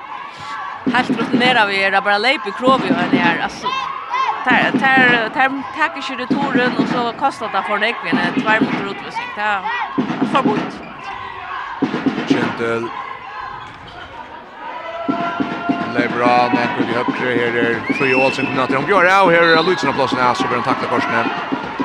[0.95, 3.67] Helt rutinera vi är bara leip i krovi och det här alltså
[4.45, 8.91] tar tar tar tackar sig returen och så kostar det för dig men två mot
[8.91, 9.29] utvisning.
[9.37, 10.73] Det var förbud.
[12.29, 12.89] Kjentil
[15.95, 16.51] det är bra.
[16.55, 17.39] Näkvud i högre.
[17.41, 19.23] Här är Fri Olsen kommer till de göra.
[19.23, 20.19] Och här är Lutsen av plåsen.
[20.19, 21.11] Här så blir den tackla korsna.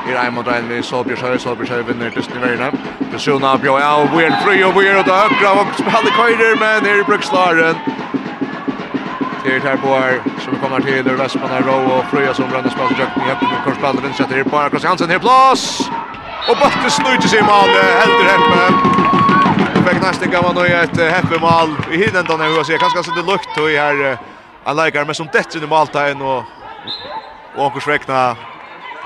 [0.06, 1.40] Här är Eimond Rein vid Solbjörshöj.
[1.40, 2.72] Solbjörshöj vinner till Sniverna.
[3.12, 4.18] Persona bjöd av.
[4.18, 5.52] Bjöd Fröj och Bjöd åt högra.
[5.62, 6.56] Och spelade Køyder.
[6.60, 7.76] Men här är Brukslaren.
[9.44, 12.70] Det här på här som vi kommer till Röstman här Rowe och Fröja som bränner
[12.70, 13.22] spelsen i högre.
[13.22, 15.10] Högre korsballen vinner sätter här på Arkas Hansen.
[15.10, 15.90] Här plås!
[16.50, 17.70] Och Bötte snurrar sig i mål.
[18.00, 19.27] Helder Hemmen.
[19.88, 23.32] Lundberg nästa gav han ett häppemål i hinnan då när jag ser kanske så det
[23.32, 24.18] lukt och här
[24.64, 26.44] han likar men som tätt i måltagen och
[27.54, 28.36] och också sväckna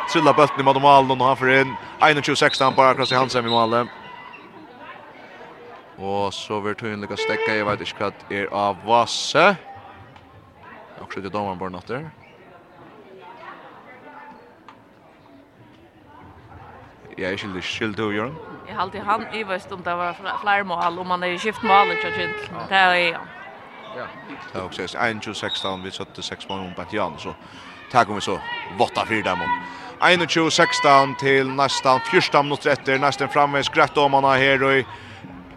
[0.05, 3.49] Sulla bulten i mot mål og han för in 21-16 bara kross i Hansen i
[3.49, 3.87] målet.
[5.95, 9.55] Och så vart hon lika stäcka i vet inte er är av Vasse.
[11.01, 12.09] Och det domaren bara natter.
[17.17, 18.50] Ja, jag skilder skilder Jörn.
[18.71, 21.63] Jeg halte han i vest om det var flere mål, om han er i skift
[21.67, 22.45] mål, ikke kjent.
[22.69, 23.19] Det er jeg, ja.
[23.97, 24.05] Ja.
[24.53, 27.33] Det er også 21-16, vi satte 6 mål om Bentian, så
[27.91, 28.37] tar vi så
[28.79, 29.57] votta fyrir dem om.
[29.99, 34.83] 21-16 til nästan 14 minutter etter, nästan framme, grett om han er her og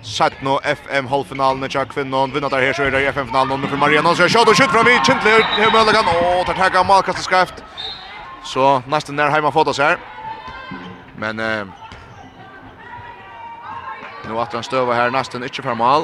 [0.04, 4.16] Satt nå FM-halvfinalen til kvinnon, vinner der her så er det FM-finalen nå for Marianne,
[4.16, 6.82] så er kjøtt og kjøtt fra vi, kjentlig ut, her med kan, åh, tar tagga
[6.82, 7.62] malkastet skreft.
[8.44, 9.96] Så nästan nær heima oss her.
[11.16, 11.64] Men eh,
[14.28, 16.02] Nu att han stövar här nästan inte för mål.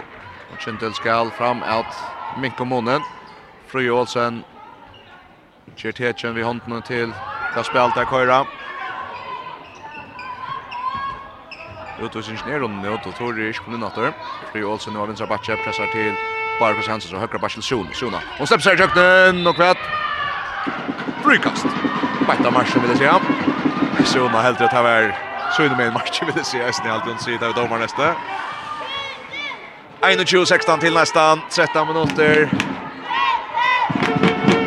[0.52, 2.04] Och Kintel skal fram att
[2.40, 3.02] Minko Monen.
[3.66, 4.44] Fru Olsen.
[5.76, 7.12] Kjertetjen vid hånden till
[7.54, 8.46] Kaspelt där Køyra.
[12.02, 14.12] Utvisningen ner runden ut och Tori är kunde natter.
[14.52, 16.14] Fru Olsen nu har vänstra batche, pressar till
[16.60, 18.18] Barkos Hansen och högra backe Sjona, Sona.
[18.40, 19.78] Och släpper sig högten och kvätt.
[21.24, 21.66] Frykast.
[22.26, 23.20] Bättre matchen vill jag säga.
[24.04, 27.46] Sjona helt rätt här Så inne med en match vill det se i Snälton sida
[27.46, 28.14] av domar nästa.
[30.02, 32.50] 21-16 till nästan, 13 minuter.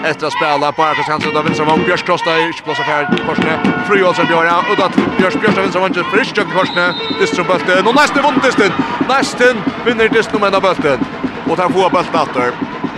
[0.06, 1.84] Efter att spela på Arkas Hansen av vänstra vång.
[1.84, 3.84] Björs krossar i blåsa för Korsne.
[3.88, 4.72] Fru Olsson gör det.
[4.72, 5.94] Och att Björs Björs av vänstra vång.
[5.94, 6.94] Frisk jöker Korsne.
[7.20, 7.88] Distrum bulten.
[7.88, 8.72] Och nästan vunnit Distin.
[9.08, 9.56] Nästan
[9.86, 11.00] vinner Distrum enda bulten.
[11.50, 12.52] Och tar få bulten åter.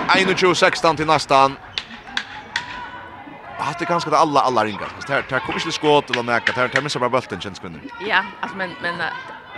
[0.07, 1.55] 21-16 till nästan.
[3.58, 4.88] Ja, det ganska alla alla ringar.
[5.08, 6.51] Det här tar kommer inte skott eller näka.
[6.56, 7.80] Det här tar missar bara bulten känns kunde.
[7.99, 8.95] Ja, alltså men men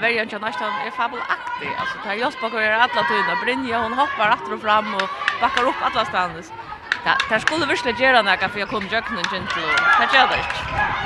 [0.01, 1.69] Verja nästan är fabelaktig.
[1.79, 3.37] Alltså tar jag spakar er alla tiden.
[3.43, 5.09] Brynja hon hoppar åter och fram och
[5.41, 6.51] backar upp alla stannes.
[7.05, 9.73] Ja, där skulle visst göra några för jag kom jöknen gentle.
[9.97, 10.45] Tack jag det.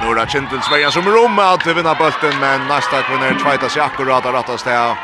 [0.02, 4.26] Nu då gentle Sverige som rum att vinna bulten men nästa kvinner tvätta sig akkurat
[4.26, 4.98] att rätta stä.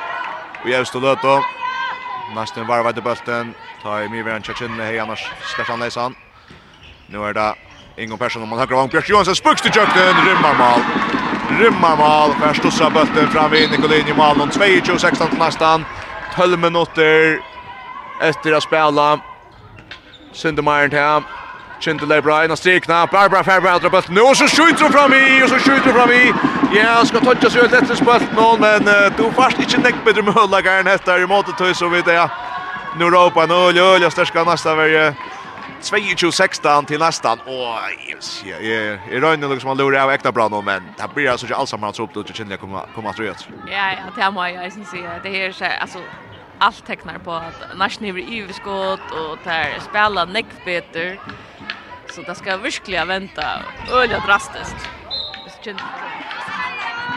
[0.66, 1.44] Vi är stå då.
[2.36, 3.54] Nästa var vad bollen.
[3.84, 5.64] Ta i mig vem chatten hej annars ska
[6.02, 6.16] han.
[7.08, 7.56] Nu är det
[8.00, 10.82] Ingo Persson om man har gång Björk Johansson spux till jökten rymmar mål.
[11.60, 15.86] Rymmar mål först och bulten fram vid Nicolini mål om 22 16 till nästan
[16.36, 17.40] 12 minuter
[18.22, 19.20] efter att spela.
[20.34, 21.24] Sindemaren här.
[21.80, 25.44] Kindle Brian och strikna Barbara Fairbairn åter bulten nu och så skjuter hon fram i
[25.44, 26.34] och så skjuter hon fram i.
[26.74, 28.84] Ja, ska toucha sig ut lätt spalt någon men
[29.18, 32.30] du fast inte näck bättre med höllagaren här i måttet så vet det.
[33.00, 35.14] Nu ropar nu, Julia stärska nästa varje.
[35.82, 37.40] 22-16 till nästan.
[37.46, 41.14] Åh, yes, jag är i röjning liksom han lurar av äkta bra nu, men det
[41.16, 43.48] blir alltså inte alls samma hans upplut och känner komma komma att röjt.
[43.68, 45.20] Ja, ja, det här må jag syns säga.
[45.24, 46.00] Det här är alltså
[46.60, 51.18] allt tecknar på att National blir överskott och där spela Nick bättre.
[52.10, 53.44] Så det ska verkligen vänta
[53.92, 54.90] öliga drastiskt.
[55.46, 55.82] Det känns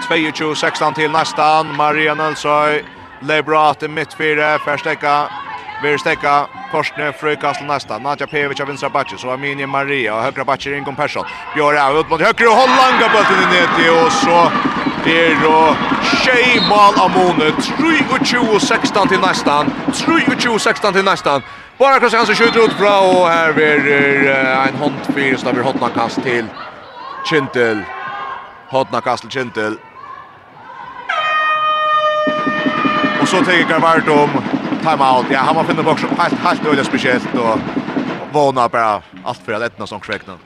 [0.09, 1.77] 22-16 till nästan.
[1.77, 2.81] Maria Nilsson
[3.21, 4.59] Lebrat i mittfyra,
[5.83, 7.99] Vi stekka Korsne frökas nästa.
[7.99, 9.18] Nadja Pevic av vänstra backen.
[9.18, 11.25] Så Aminia Maria och högra backen Ingon Persson.
[11.55, 14.51] Björn ut mot högra och Hollanga bulten in ner och så
[15.05, 15.77] är då
[16.25, 19.66] tjej Mal Amone 3-2-16 till nästan.
[19.87, 21.43] 3-2-16 till nästan.
[21.79, 26.47] Bara Chris Hansen skjuter ut bra och här är en håndfyr som blir hotnakast till
[27.31, 27.83] Kintel.
[28.68, 29.77] Hotnakast till Kintel.
[33.21, 34.31] Och så tänker Garvardom
[34.83, 35.26] time out.
[35.31, 37.59] Ja, han var finna box helt helt öliga speciellt och
[38.33, 40.39] vånar bara allt för att ettna som kräkna.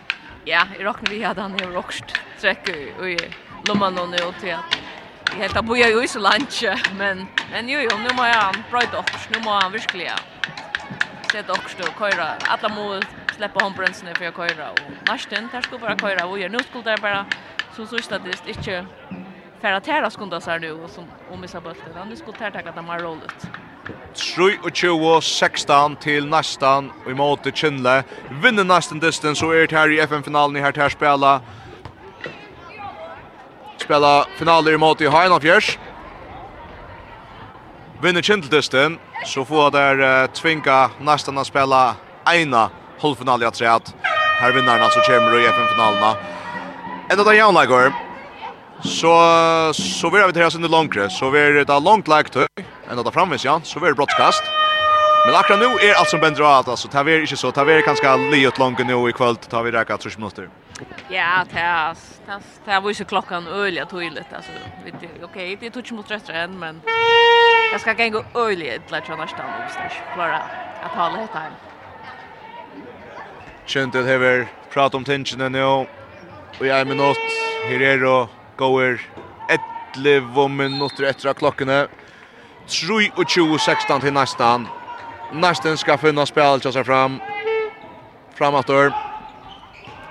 [0.45, 2.05] Ja, i rocknar vi hade han i rockst
[2.41, 2.69] träck
[3.01, 3.19] och i
[3.65, 4.77] lomman och nu till att
[5.37, 6.65] Jag heter Boja ju så lunch
[6.99, 10.19] men men jo, jo, nu må jag bright upp nu må han verkligen
[11.33, 13.01] sätta också och köra alla må
[13.37, 16.85] släppa hon bränsen för jag köra och nästan där ska bara köra och nu skulle
[16.85, 17.27] det bara
[17.77, 18.87] så så statistiskt inte
[19.61, 21.95] färra tära skunda så här nu och som om vi sa bulten.
[21.95, 23.49] Han skulle tärta att de har rollet.
[24.15, 28.03] 3-2-16 til nästan och i måte Kynle.
[28.43, 31.41] Vinner nästan distance og er her i FN-finalen i her til å spela.
[33.79, 35.79] Spela finaler i måte i Heina Fjers.
[38.03, 41.97] Vinner Kynle distance så får der uh, tvinga nästan å spela
[42.33, 42.71] ena
[43.01, 43.95] halvfinal i atreat.
[44.41, 46.17] Her vinner han altså kommer i FN-finalerna.
[47.11, 47.93] Ända där jämna går.
[48.85, 51.11] Så så vi har vi det oss under långre.
[51.11, 52.37] Så vi är det långt lagt
[52.91, 53.61] ända där framme ja.
[53.65, 53.95] Så vi är.
[55.27, 57.83] Men akkurat nu är allt som bänder att alltså tar vi inte så tar vi
[57.83, 60.49] kanske lite långt nu i kväll tar vi räkna 30 minuter.
[61.09, 61.95] Ja, det är
[62.27, 64.51] det tar vi så klockan öliga tydligt alltså
[64.85, 66.81] vet du okej det är touch mot rätt än men
[67.73, 70.15] jag ska gå öliga till att annars stanna upp stash.
[70.15, 70.43] Klara
[70.83, 71.51] att hålla det här.
[73.67, 75.65] Schön hever prat pratar om tensionen nu.
[76.59, 77.17] Och jag är nått,
[77.69, 79.01] her er det Går
[79.97, 81.87] 11 minutter etter av klokkene.
[82.71, 84.69] 23-16 til nesten.
[85.35, 87.19] Nesten skal finne spill til seg fram.
[88.39, 88.93] Fram etter.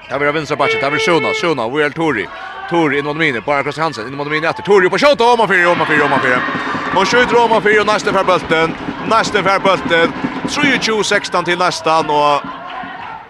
[0.09, 0.81] Det blir vinstra batchen.
[0.81, 1.31] Det blir Sjona.
[1.39, 1.67] Sjona.
[1.71, 2.25] Vi er Tori.
[2.69, 3.41] Tori innom mine.
[3.41, 4.07] Bara Kross Hansen.
[4.07, 4.63] Innom mine etter.
[4.63, 5.23] Tori på Sjota.
[5.23, 7.79] og 4, om og Oma om Og skjuter Oma 4.
[7.79, 8.75] Og nesten fer bulten.
[9.07, 10.13] Nesten fer bulten.
[10.47, 12.09] 23-16 til nesten.
[12.09, 12.41] Og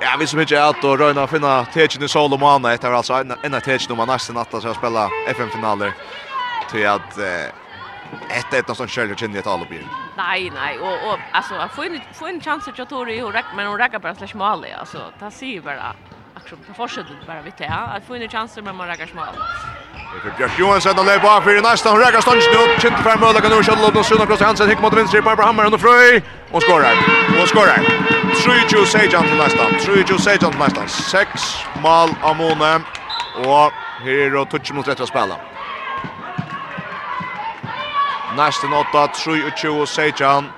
[0.03, 2.69] Ja, vi som inte är att och röna finna techen i sol och måna.
[2.69, 5.93] Det är alltså en en techen om man nästa natt så spela FM-finaler.
[6.71, 7.17] Till att
[8.39, 9.87] ett ett någon själv känner ett alla bil.
[10.17, 13.33] Nej, nej, och och alltså att få en få en chans att ta det och
[13.33, 14.99] räck men hon räcker bara slash mal alltså.
[15.19, 15.95] Ta sig bara.
[16.35, 19.25] Aktion på fortsätter bara vi till att få en chans men man räcker smål.
[20.23, 22.61] Det är Björk Johansson och Leipa för nästa hon räcker stans nu.
[22.81, 25.75] Kint fem mål kan nu skjuta upp och Sunna Hansen hick mot vänster på Hammarby
[25.75, 26.95] och Fröj och skorar.
[27.41, 28.22] Och skorar.
[28.41, 29.75] Truju Sejan til Leistan.
[29.79, 30.89] Truju Sejan til næstan.
[30.89, 32.73] Seks mal av Mone.
[33.45, 33.71] Og
[34.03, 35.37] her er det touch mot rett å spille.
[38.37, 40.49] Nesten åtta, Truju Sejan.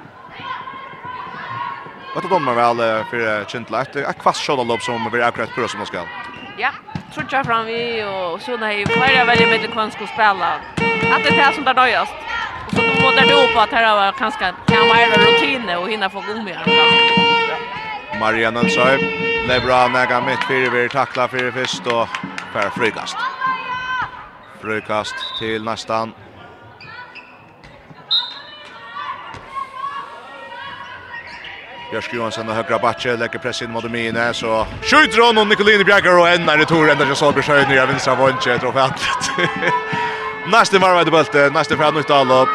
[2.16, 3.20] Vet du dommer vel for
[3.52, 3.92] Kjentlært?
[3.94, 6.08] Det er kvast kjødalopp som blir akkurat på som man skal.
[6.58, 6.72] Ja,
[7.12, 10.54] trutja fram vi og så när ju flera väljer med kvar ska spela.
[11.12, 12.14] Att det är som där nöjast.
[12.68, 16.10] Och så då måste det upp att här var kanske kan vara rutin och hinna
[16.10, 17.25] få gå med.
[18.20, 19.00] Maria Nilsson.
[19.48, 22.08] Lebra nega mitt fyrir vi tackla fyrir fyrst og
[22.54, 23.18] Per Frykast.
[24.62, 26.14] Frykast til nästan.
[31.92, 35.84] Björsk Johansson och högra Batche lägger press in mot Mine så skjuter hon och Nicolini
[35.84, 38.86] Bjärgar och en är det tog ända så Solberg Sjöjn i vänstra vånche tror jag
[38.86, 39.32] att.
[40.52, 42.50] Nästa var det bulten, nästa fram all Dalop.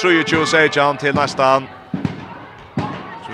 [0.00, 1.79] Tror ju Joe Sejan till nästan.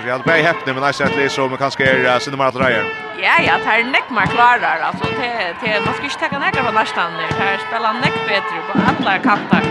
[0.07, 2.85] Vi hade bäj häppning men nästa att så men kanske är sina marat rejer.
[3.25, 4.79] Ja, ja, det här är neckmar klarar.
[4.79, 7.23] Alltså, det, det, man ska inte täcka näckar på nästan nu.
[7.37, 9.63] Det här spelar näck bättre på alla kantar.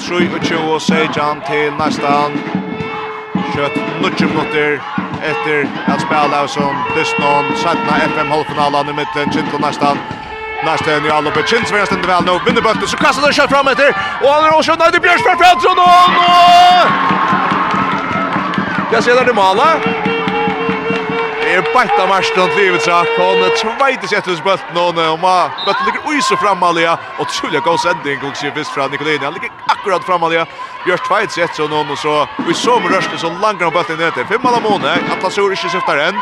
[0.00, 2.30] 23 och Sejan till nästan.
[3.54, 4.82] Kött 90 minuter
[5.22, 7.44] efter att spela som Dysnon.
[7.56, 9.32] Sättna FM-halvfinalen i mitten.
[9.32, 9.98] Kinto nästan.
[10.64, 12.32] Nästa en i alla på Kins vänster inte väl nu.
[12.46, 13.88] Vinner bötten så kastar den kött fram efter.
[14.22, 15.78] Och han är också nöjd i Björnsberg Fransson.
[15.78, 17.49] Och
[18.92, 19.80] Jag ser där det mala.
[21.42, 23.06] Det är bättre match då livet så kan
[23.60, 24.76] tvåte sättet hos bulten
[25.12, 28.90] och ma bulten ligger oj så framalia och trulliga god sändning och ser visst från
[28.90, 29.24] Nicolini.
[29.24, 30.46] han ligger akkurat framalia.
[30.84, 33.96] Björst tvåte sätt så någon och så vi så med rösten så långt om bulten
[33.96, 36.14] ner till fem alla månader Atlasur inte syftar än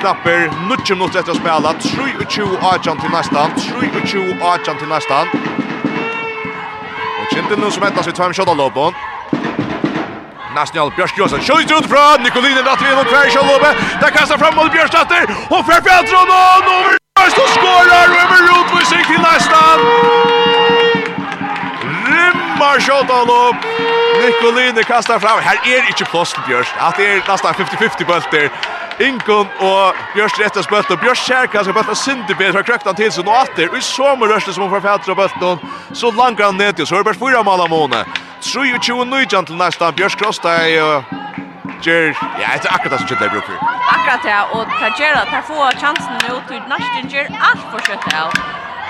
[0.00, 5.28] Knapper nutje mot detta spela 3-2 Argent till nästan 3-2 Argent till nästan
[7.18, 8.94] Och Kintin nu som hettas i tvärm shot lobbon.
[10.58, 11.40] National Björk Johansson.
[11.40, 13.70] Skjuter ut fra Nikolinen att vi mot Färjö Lobe.
[14.00, 14.94] Där kastar fram mot Björk
[15.56, 19.78] og Fer för og over nummer og och skorar över Rotvisik till nästan.
[22.12, 23.60] Rimmar skott han upp.
[24.22, 25.38] Nikolinen kastar fram.
[25.48, 26.68] Her er ikke plås til Björk.
[26.80, 28.50] Att det er nästan 50-50 bulter.
[28.98, 32.98] Inkon og Bjørs rett og spølt, og Bjørs Kjerka skal bøtta Sindibir, så krøkta han
[32.98, 35.62] til seg noe atter, og i sommer rørsle som hun får fætra bøtten,
[35.94, 38.02] så langar han ned til, så er det bare fyra mal av måne.
[38.42, 41.04] 23 nøyjan til næsta, Bjørs Krostei, og
[41.82, 42.10] Ger,
[42.42, 43.58] ja, det er akkurat det som skjedde i Brooklyn.
[43.94, 47.84] Akkurat det, og det gjør at det får chansen nå til næsten gjør alt for
[47.86, 48.32] kjøttet av.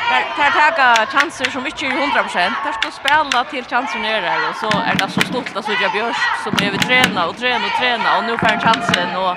[0.08, 4.46] Det er taka chanser som ikke er 100%, det skal spela til chanser nere her,
[4.48, 7.68] og så er det så stort at Sudja Bjørs som er vi trena og trena
[7.68, 9.36] og trena, og nå får han chansen, og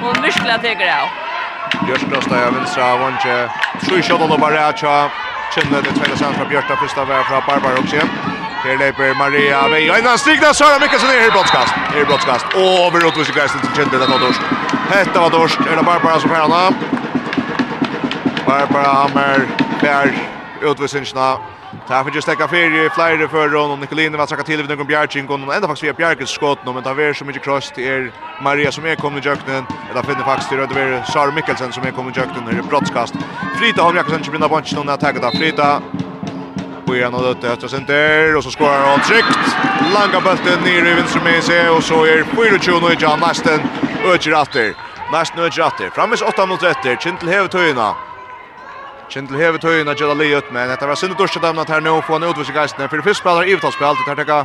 [0.00, 1.08] Hon virkelig teker av.
[1.86, 3.36] Bjørstblåsta av vinstra av Vondje.
[3.84, 4.96] Sju kjøtt og bare av tja.
[5.54, 8.06] Kjønne det tveile sent fra Bjørsta, første vær fra Barbara også.
[8.64, 9.82] Her leper Maria vei.
[9.92, 11.74] Og innan stigna Sara Mikkelsen er i brottskast.
[11.92, 12.56] Er i brottskast.
[12.56, 14.52] Over utvisning greisen til Kjønne, det var dorsk.
[14.92, 15.66] Hette var dorsk.
[15.68, 16.62] Er det Barbara som herrna?
[18.46, 19.44] Barbara Hammer,
[19.82, 20.14] Bær,
[20.70, 21.34] utvisningsna.
[21.88, 25.28] Ta för just täcka för flyger för Ron Nikolin vad ska till vid någon Bjärching
[25.28, 28.12] och ända faktiskt via Bjärkes skott nu men tar vi så mycket cross till er
[28.42, 29.64] Maria som är kommit i jöknen.
[29.90, 33.14] Eller finner faktiskt det över Sar Mikkelsen som är kommer i jöknen när brottskast.
[33.58, 35.82] Frita har Jakobsen inte vinner bunch någon attack där Frita.
[36.86, 39.44] Och igen och det höstas center och så skorar han tryckt.
[39.94, 43.60] Långa bollen ner i vänster med sig och så är Pyrochuno i Jan Masten.
[44.04, 44.74] Öcher efter.
[45.12, 45.90] Masten öcher efter.
[45.90, 47.02] Framis 8 mot 1.
[47.02, 47.94] Kintel häver töjna.
[49.12, 51.98] Kjentel hever tøyna av Gjela Liot, men etter var sinne dusje dem at her nå
[52.06, 52.88] får han utvisning geistene.
[52.88, 54.38] For det første spiller i utalspill, det tar tekka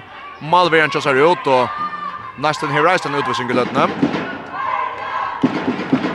[0.51, 3.87] Malveren kjøsar ut, og nesten her reist den utvisning i løttene.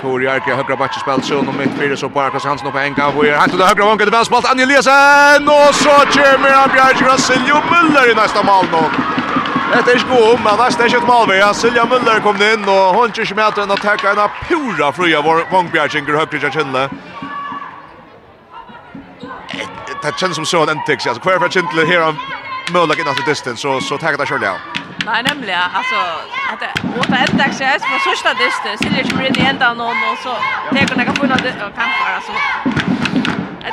[0.05, 2.97] Tor Jerke, høyre bakke spill, Sjøen og midt fire, så bare Klaas Hansen oppe en
[2.97, 6.75] gang, hvor er hentet det høyre vanket, vel spalt, Anja Liesen, og så kommer han
[6.75, 8.85] Bjerg Siljo Müller i neste mål nå.
[9.73, 12.69] Dette er ikke god, men nesten er ikke et mål, ja, Silja Müller kom inn,
[12.69, 16.89] og hun kjører ikke med til å tekka en av pura fria vangberginger høyre kjønne
[20.05, 22.17] det känns som så att Antix alltså kvar för Chintle här av
[22.73, 24.57] Möller in after distance så så tar det själv ja.
[25.07, 25.99] Nej nämligen alltså
[26.53, 30.35] att det åt Antix är på första distance eller ju blir ända någon och så
[30.73, 31.43] det kan jag få något
[31.79, 32.33] kan bara så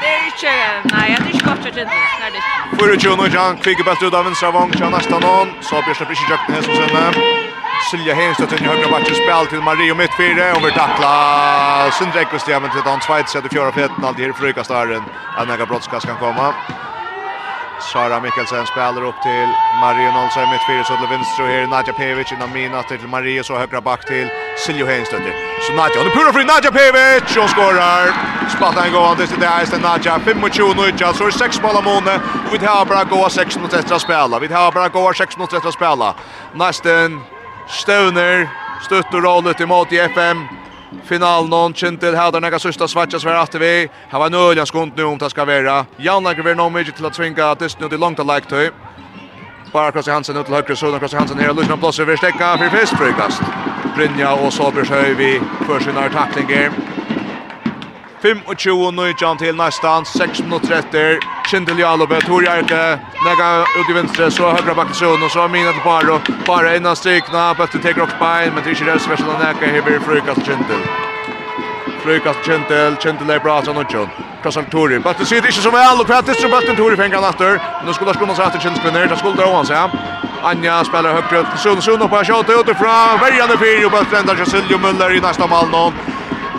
[0.02, 0.52] Det är inte,
[0.96, 2.78] nej, det är inte gott att det är det.
[2.78, 6.32] Fyrir Tjono, Jan, kvikker bäst ut av vinstra vong, nästa Astanon, så Björn släpper ikke
[6.32, 7.51] jakten som sinne.
[7.90, 11.12] Silja Henstad inn i högra matchen spel till Mario mittfyrre och vi tackla
[11.92, 14.92] Sundreck och Stefan till Dan Schweiz att fjärde fetten allt här frukas där
[15.40, 16.54] en mega brottskast kan komma.
[17.82, 19.50] Sara Mikkelsen spelar upp till
[19.82, 20.12] Mario
[20.52, 24.06] mitt fyra så till vänster här Nadja Pevic innan mina till Mario så högra back
[24.06, 24.28] till
[24.66, 25.22] Silja Henstad.
[25.68, 28.04] Så Nadja hon pura fri Nadja Pevic och skorar.
[28.56, 31.84] Spattar en gång till det här är Nadja 25 och Nadja så är 6 av
[31.84, 32.16] måne
[32.48, 34.40] och vi har bara gå 6 mot 13 spela.
[34.40, 36.14] Vi har bara gå 6 mot 13 spela.
[36.54, 37.22] Nästan
[37.72, 38.50] Støvner,
[38.84, 40.44] støtt og i imot i FM.
[41.08, 43.90] Finalen on Kintel hade några sista svatchas svär att vi.
[44.10, 45.86] Här var nöjliga skont nu om det ska vara.
[45.98, 48.72] Jan Lager vill nog mycket till att svinga det nu långt att like till.
[49.72, 52.70] Bara kross Hansen ut till höger så kross Hansen ner Lucas plåser vill stäcka för
[52.70, 53.42] fest frikast.
[53.96, 56.72] Brynja och Sabersøy vi för sina tacklingar.
[58.22, 61.18] 25-19 til nästan 6 minuter efter.
[61.50, 63.48] Kindel Jalobe, Tor Järte, nega
[63.80, 66.20] ut i venstre, så högra backen Sund och så Mina till Paro.
[66.46, 69.82] Bara innan strykna, Bötte tar också bein, men det är inte rövs värsta näka här
[69.82, 70.82] blir frukast Kindel.
[72.04, 73.92] Frukast Kindel, Kindel är bra att han och
[74.44, 77.62] Krossar Tori, Bötte ser inte som väl och Pettis tror Bötte Tori fängar efter.
[77.86, 79.90] Nu skulle Skunnas efter Kindspinner, där skulle han säga.
[80.44, 81.46] Anja spelar högt ut.
[81.52, 85.48] till Sund, Sund på skott utifrån, värjande fyra och Bötte ändrar Cecilio Müller i nästa
[85.48, 85.94] mål någon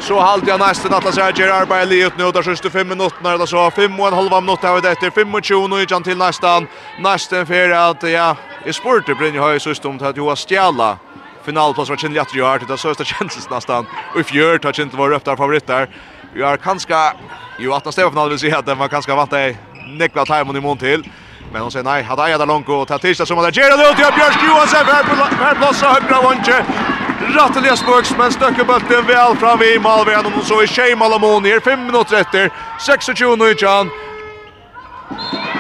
[0.03, 3.33] så halt jag nästan att Lazar gör arbete livet nu där sista 5 minuterna.
[3.33, 5.11] Eller så 5 och en halv minut har det efter.
[5.11, 6.67] 25 och igen till nästan.
[7.01, 10.99] Nästan för att ja är sporter brinner höj så stumt att Joa stjäla
[11.45, 13.87] finalplats var känner jag att det så chances nästan.
[14.15, 15.37] Och you're touch inte var upp där.
[15.37, 15.89] Favoriter
[16.35, 17.13] Vi är kanske
[17.59, 19.59] ju att nästa final vill se att man kanske vant dig
[19.99, 21.11] nekla timon i mån till.
[21.53, 23.97] Men hon säger nej, hade jag där långt och ta tisdag som hade Gerald ut
[23.97, 26.92] till Björk Johansson här på här plats högra vänster.
[27.35, 31.61] Ratteliga spöks men stöcker bulten väl fram i Malvern och så är Shea Malamon här
[31.61, 32.51] 5 minuter efter
[32.87, 33.09] 26
[33.39, 33.91] nu chan.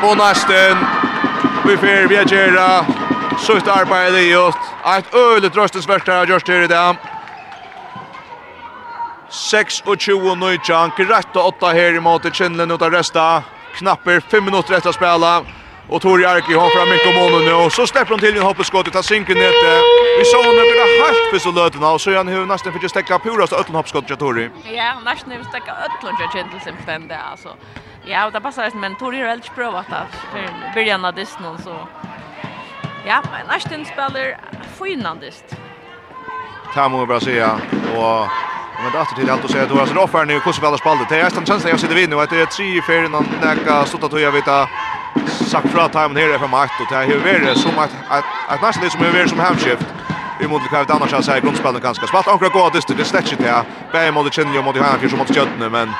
[0.02, 0.86] Och nästan
[1.66, 2.84] vi får vi göra
[3.56, 4.56] ett arbete i åt.
[4.98, 6.96] Ett öligt röstesvärt här görs det idag.
[9.30, 9.82] 26
[10.36, 10.90] nu chan.
[10.96, 13.42] Rätt 8 här i mot Kinlen utan resta.
[13.74, 15.42] Knapper 5 minuter efter att spela.
[15.88, 18.92] Och Tori Arki har fram mycket mål nu och så släpper hon till en hoppskott
[18.92, 19.52] tar synken ner
[20.18, 22.72] Vi såg hon över det halt för så löten och så är han hur nästan
[22.72, 24.50] fick stäcka purast ölln hoppeskott till Tori.
[24.64, 27.48] Ja, nästan fick stäcka ölln till Kintel simpelthen där alltså.
[28.04, 30.34] Ja, och det passar inte men Tori har väldigt provat att
[30.74, 31.88] början av Disney så
[33.06, 34.36] Ja, men nästan spelar
[34.78, 35.44] finlandist.
[36.74, 37.52] Tamo Brasilia
[37.96, 38.26] och
[38.82, 41.08] Men det är till allt att säga att Doras Roffar nu hur spelar spaldet.
[41.08, 43.26] Det är nästan känslan jag sitter vid nu att det är tre i färden att
[43.42, 44.48] näka stått att jag vet
[45.26, 48.84] sagt fra timen her i FM8 og det har vært som at, at, at nesten
[48.84, 49.84] det som har vært som hemskift
[50.40, 53.44] i mot Lukav Dannars har seg grunnspillen ganske spalt akkurat gå dyster, det slett ikke
[53.44, 53.58] det
[53.92, 55.94] bare mot Kjenni og mot Heinafjord og mot Kjøttene men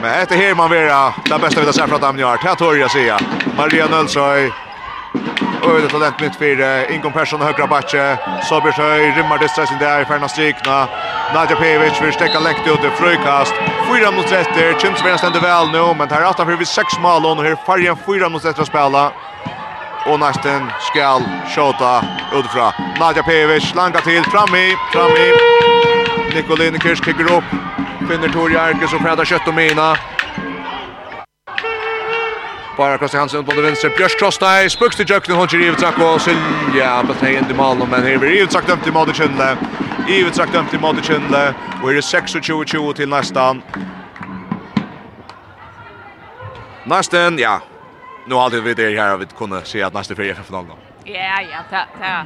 [0.00, 2.48] men etter her man vera det beste vi har sett fra timen i år det
[2.48, 4.69] har Torja sier Maria Nølsøy
[5.62, 8.18] Öle talent mitt för Ingon Persson högra backe.
[8.48, 10.88] Sobersöj rymmar distra sin där i färna strikna.
[11.34, 13.54] Nadja Pevic vill stäcka läkt ut det frukast.
[13.92, 14.48] Fyra mot 1.
[14.80, 17.96] Chims vill stända väl nu men här åtta för vi sex mål och här Farjan
[18.06, 19.12] fyra mot 1 att spela.
[20.06, 21.22] Och nästan skal
[21.54, 22.72] skjuta utifrån.
[23.00, 25.32] Nadja Pevic langar till fram i fram i.
[26.34, 27.44] Nikolin Kirsch kickar upp.
[28.08, 29.96] Finner Torjarkes och Freda Kött och Mina.
[32.80, 33.90] Bara Krosta Hansen på det venstre.
[33.96, 35.36] Björk Krosta i spuks til Jöknen.
[35.36, 37.02] Hon kjer Ivitsak og Silja.
[37.04, 39.48] Platt hej inn til Malen, Men her blir Ivitsak dömt i Madikindle.
[40.08, 41.42] Ivitsak dömt i Madikindle.
[41.82, 43.62] Og her er 26-20 til nästan.
[46.86, 47.60] Nästan, ja.
[48.26, 49.16] Nu har vi det här.
[49.16, 50.78] Vi kunde se att nästa fyra är för någon gång.
[51.04, 52.24] Ja, ta, ta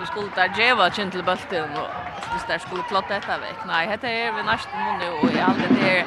[0.00, 1.90] så skulle det geva kjent til bulten och
[2.40, 3.60] så det skulle klotte detta vekk.
[3.66, 6.04] Nej, dette er vi nästan nu og i hade det er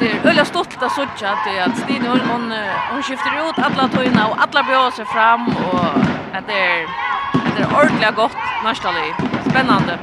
[0.00, 2.52] det är øyla stolt av sådja att at att Stine hon, hon,
[2.90, 5.84] hon skifter ut alla tojna och alla bjør sig fram och
[6.48, 6.86] det är
[7.56, 9.14] det är ordentlig gott nästa liv.
[9.50, 9.98] Spännande.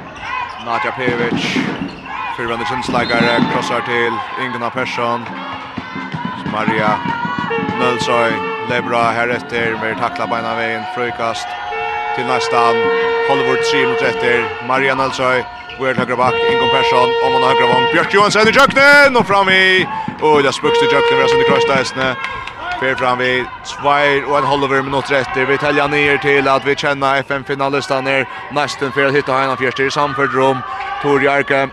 [0.66, 1.58] Nadja Pevic,
[2.38, 4.14] fyrvände kinsläggare, krossar till
[4.44, 5.26] Inguna Persson,
[6.52, 7.00] Maria
[7.80, 8.32] Nölsøy,
[8.70, 11.48] Lebra här efter med tackla beina veien, fröjkast,
[12.16, 12.76] till nästa an.
[13.30, 15.44] Hollywood 330, Marian Alsøy,
[15.80, 19.50] Weird högra back, Ingon Persson, om man högra vång, Björk Johansson i Jöknen och fram
[19.50, 19.88] i,
[20.22, 22.16] och det spöks till Jöknen, vi har sönder krossdäsne.
[22.80, 26.76] Fer fram vi, tvær och en halver minut rätter, vi täljer ner till att vi
[26.76, 30.58] känner FN-finalistan är nästan för att hitta henne fjärster i samförd rum.
[31.02, 31.70] Tor Jarke,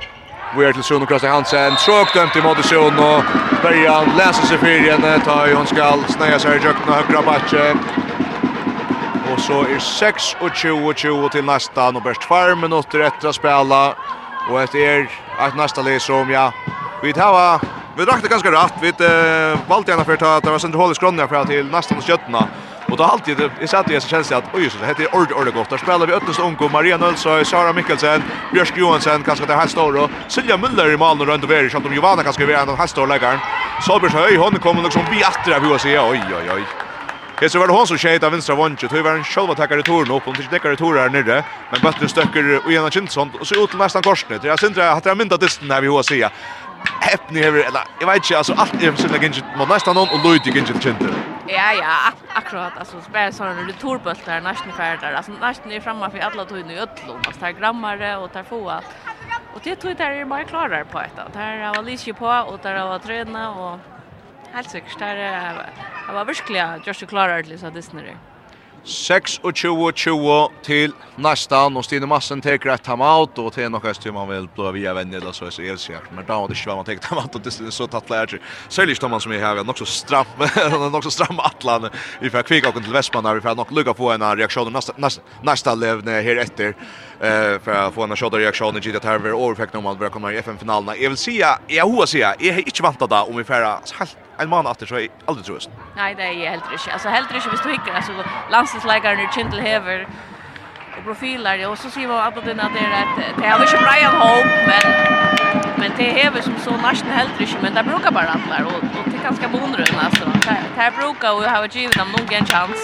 [0.57, 3.23] Weir till Suno Krossa Hansen, tråk dömt i mot Suno,
[3.63, 7.79] Bergan läser sig fyrjen, tar ju hon skall snäja sig i Jöknen och högra backen.
[9.31, 13.83] Og så er 26-20 til nästa, nå best 2 minutter etter å spela.
[14.51, 15.05] Og etter er
[15.47, 16.51] et nästa lys som, ja,
[17.03, 17.61] vi tar
[17.97, 18.75] Vi rakte ganska rätt.
[18.81, 22.49] Vi uh, valgte gärna för att ta, det var centralt skrönja för till nästan skötterna.
[22.91, 25.55] Och då alltid i sätt jag känns det att oj så det heter ord ord
[25.55, 25.71] gott.
[25.71, 29.93] Där spelar vi Öttens Onko, Maria Nölsö, Sara Mikkelsen, Björk Johansen, kanske det här står
[29.93, 30.09] då.
[30.29, 32.69] Silja Müller i mål och runt över så att de Giovanna kanske vi är en
[32.69, 33.39] av hästorläggaren.
[33.87, 36.90] Solberg Höj hon kommer liksom vi åter av hur jag oj oj oj.
[37.41, 38.89] Det så var det hon som skejt av vänstra vånche.
[38.89, 41.45] Tog var en själva tackar i torn upp och inte däckar i torn här nere.
[41.71, 44.45] Men bötter stöcker och ena Kinsson och så ut nästan korsnet.
[44.45, 46.31] Jag syns att jag myndat disten här vi hos säga.
[47.01, 50.25] Häppni över eller jag vet inte alltså allt är synda gänget mot nästan någon och
[50.25, 51.09] Lloyd gänget kände.
[51.47, 55.05] Ja ja, akkurat alltså spär såna det torbultar nästan färdigt.
[55.17, 57.21] Alltså nästan är framme för alla tog nu öllon.
[57.27, 58.87] Alltså där grammare och tar få allt.
[59.55, 61.33] Och det tror jag där är bara klarar på ett.
[61.33, 64.00] Där har Alicia på och där var tränat och
[64.55, 64.99] Helt sikkert.
[64.99, 65.63] Det er,
[66.13, 68.17] var virkelig just klar det, sa Disney.
[68.85, 74.49] 26-20 til nästan och Stine Massen tar ett timeout och till något som man vill
[74.55, 77.35] blåa via vänner eller så är det elsäkert men då det ska man ta timeout
[77.35, 80.27] och det är så tatt lärt sig säljer man som är här också stram
[80.95, 81.89] också stram Atlan.
[82.21, 85.23] Vi får kvicka och till Västman där vi får nog lucka på en reaktion nästa
[85.43, 86.75] nästa levne här efter
[87.21, 89.99] eh för att få en shot reaktion i det här över och effekt om att
[89.99, 90.97] börja komma i FM-finalerna.
[90.97, 94.17] Jag vill säga, jag hoppas säga, jag är inte vant att om vi färra helt
[94.39, 95.59] en man efter så är aldrig tror
[95.97, 96.93] Nej, det är helt rätt.
[96.93, 98.13] Alltså helt rätt visst du hickar alltså
[98.51, 100.07] landslagslägaren i Chintel Hever
[100.99, 104.49] och profiler och så ser vi att det är ett det har inte Brian Hope
[104.67, 104.87] men
[105.81, 109.11] men det hever som så nästan helt rätt men det brukar bara alla och och
[109.13, 110.25] det ganska bonrun alltså.
[110.75, 112.81] Det här brukar och har givit dem någon chans.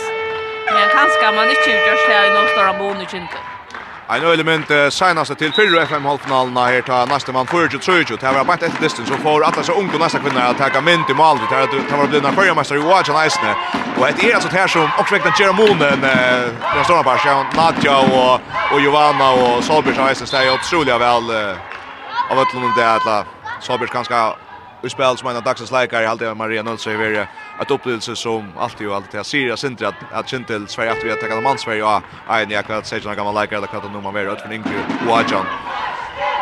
[0.74, 3.55] Men kanske man inte gör det i någon stora bonus inte.
[4.08, 8.16] Ein element uh, seinaste til fyrre FM halvfinalen her ta nästa mann för 23 tror
[8.16, 10.80] Det var bare ett distance så får att så ung och nästa kvinna att ta
[10.80, 13.40] mint i mål det har det var blivna förra mästare i Watch and Ice.
[13.98, 16.00] Och ett är alltså här som också väckte Jerome Moon en
[16.74, 21.30] den stora bara så Nadja och och Giovanna och Solberg ice är det otroliga väl
[22.28, 23.24] av att lunda det alla
[23.60, 24.34] Solberg ganska
[24.86, 27.28] i spel som en av dagsens läkare i halvdelen Maria Nilsson i Verja.
[27.60, 31.10] Ett upplevelse som alltid och alltid har Sirius inte att att Kintel Sverige att vi
[31.10, 34.14] har ta man Sverige och en jag kvart säger några gamla läkare eller kvart man
[34.14, 35.46] mer ut från Ingrid Wajon.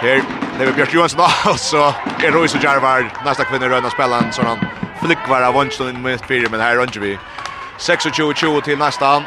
[0.01, 0.23] Här
[0.59, 1.21] lever Björk Johansson
[1.53, 1.95] och så
[2.25, 4.59] är Royce Jarvar, nästa kvinna röna spelaren så han
[5.03, 7.19] flickvar av Wonstone in mitt fyra men här rönjer vi.
[7.79, 9.23] 26-20 till nästa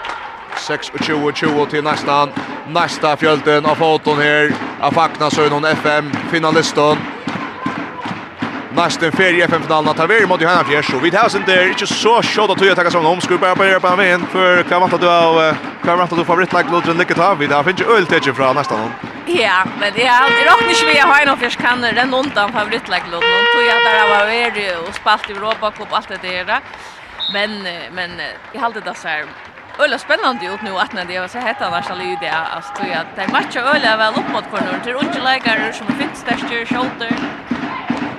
[0.58, 2.30] 26-20 till nästan
[2.68, 4.54] nästa fjölden av foton här.
[4.82, 7.17] Afakna Sönholm FM finalisten
[8.78, 10.94] nästan för i FM-finalen att ha mot Johanna Fjärs.
[10.94, 13.22] Och vi tar oss inte, inte så tjockt att du tackar som om.
[13.22, 15.56] Skulle bara börja på en för kan vänta du av
[15.86, 17.36] kan vänta du favoritlag Lodren Lycka ta.
[17.36, 18.76] Vi där finns ju öl täcker från nästa.
[19.26, 23.02] Ja, men det är aldrig rock nicht vi har någon fisk kan den undan favoritlag
[23.12, 23.46] Lodren.
[23.54, 26.60] Tog jag där var varit och spalt i Europa Cup allt det där.
[27.34, 27.52] Men
[27.92, 28.12] men
[28.54, 29.26] jag hade det så här
[29.80, 32.90] Ölla spännande ut nu att när det var så hett annars alla det alltså tror
[32.90, 36.38] jag att det matchar Ölla väl upp mot corner till unge lägare som finns där
[36.38, 37.12] styr shoulder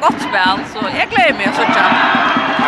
[0.01, 1.85] gott spel, så jeg gleder meg så søtja.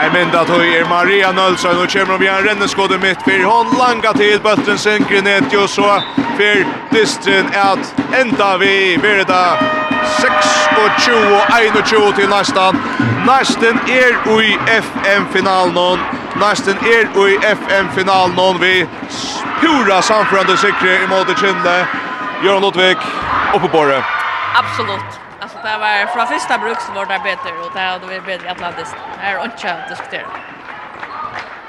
[0.01, 3.75] Jeg mynd at hun er Maria Nølsson, og kommer vi en renneskåde mitt, for hun
[3.81, 6.01] langa til bøtten sin grinet, og så
[6.39, 6.57] for
[6.95, 8.75] distrin at enda vi
[9.05, 9.45] virda
[10.21, 12.75] 26-21 til næstan.
[13.31, 14.49] Næsten er ui
[14.85, 15.99] FM-finalen,
[16.43, 18.75] næsten er ui FM-finalen, vi
[19.61, 21.77] pura samførende sikre i måte kjenne.
[22.45, 22.97] Jørgen Lodvig,
[23.55, 24.03] oppe på det.
[24.57, 25.30] Absolutt.
[25.63, 28.51] Det var från första bruk så var det bättre och det hade vært bättre i
[28.51, 28.89] Atlantis.
[29.21, 30.27] Det är inte att diskutera.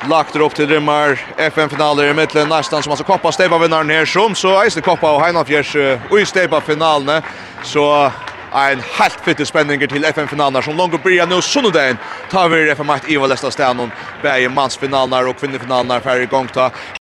[0.10, 4.36] Lagt upp till rymmar FN-finaler i mittlen nästan som alltså koppa steba vinnaren här som
[4.36, 5.76] så Eisne koppa och Heinafjärs
[6.10, 7.22] och i steba finalen
[7.64, 8.12] så
[8.54, 11.98] en helt fytte spänning till FN-finalerna som långt och börjar nu sondagen
[12.30, 13.92] tar vi FN-makt i Valesta Stänon
[14.22, 16.48] bäge mansfinalerna och kvinnofinalerna för igång.
[16.48, 16.72] ta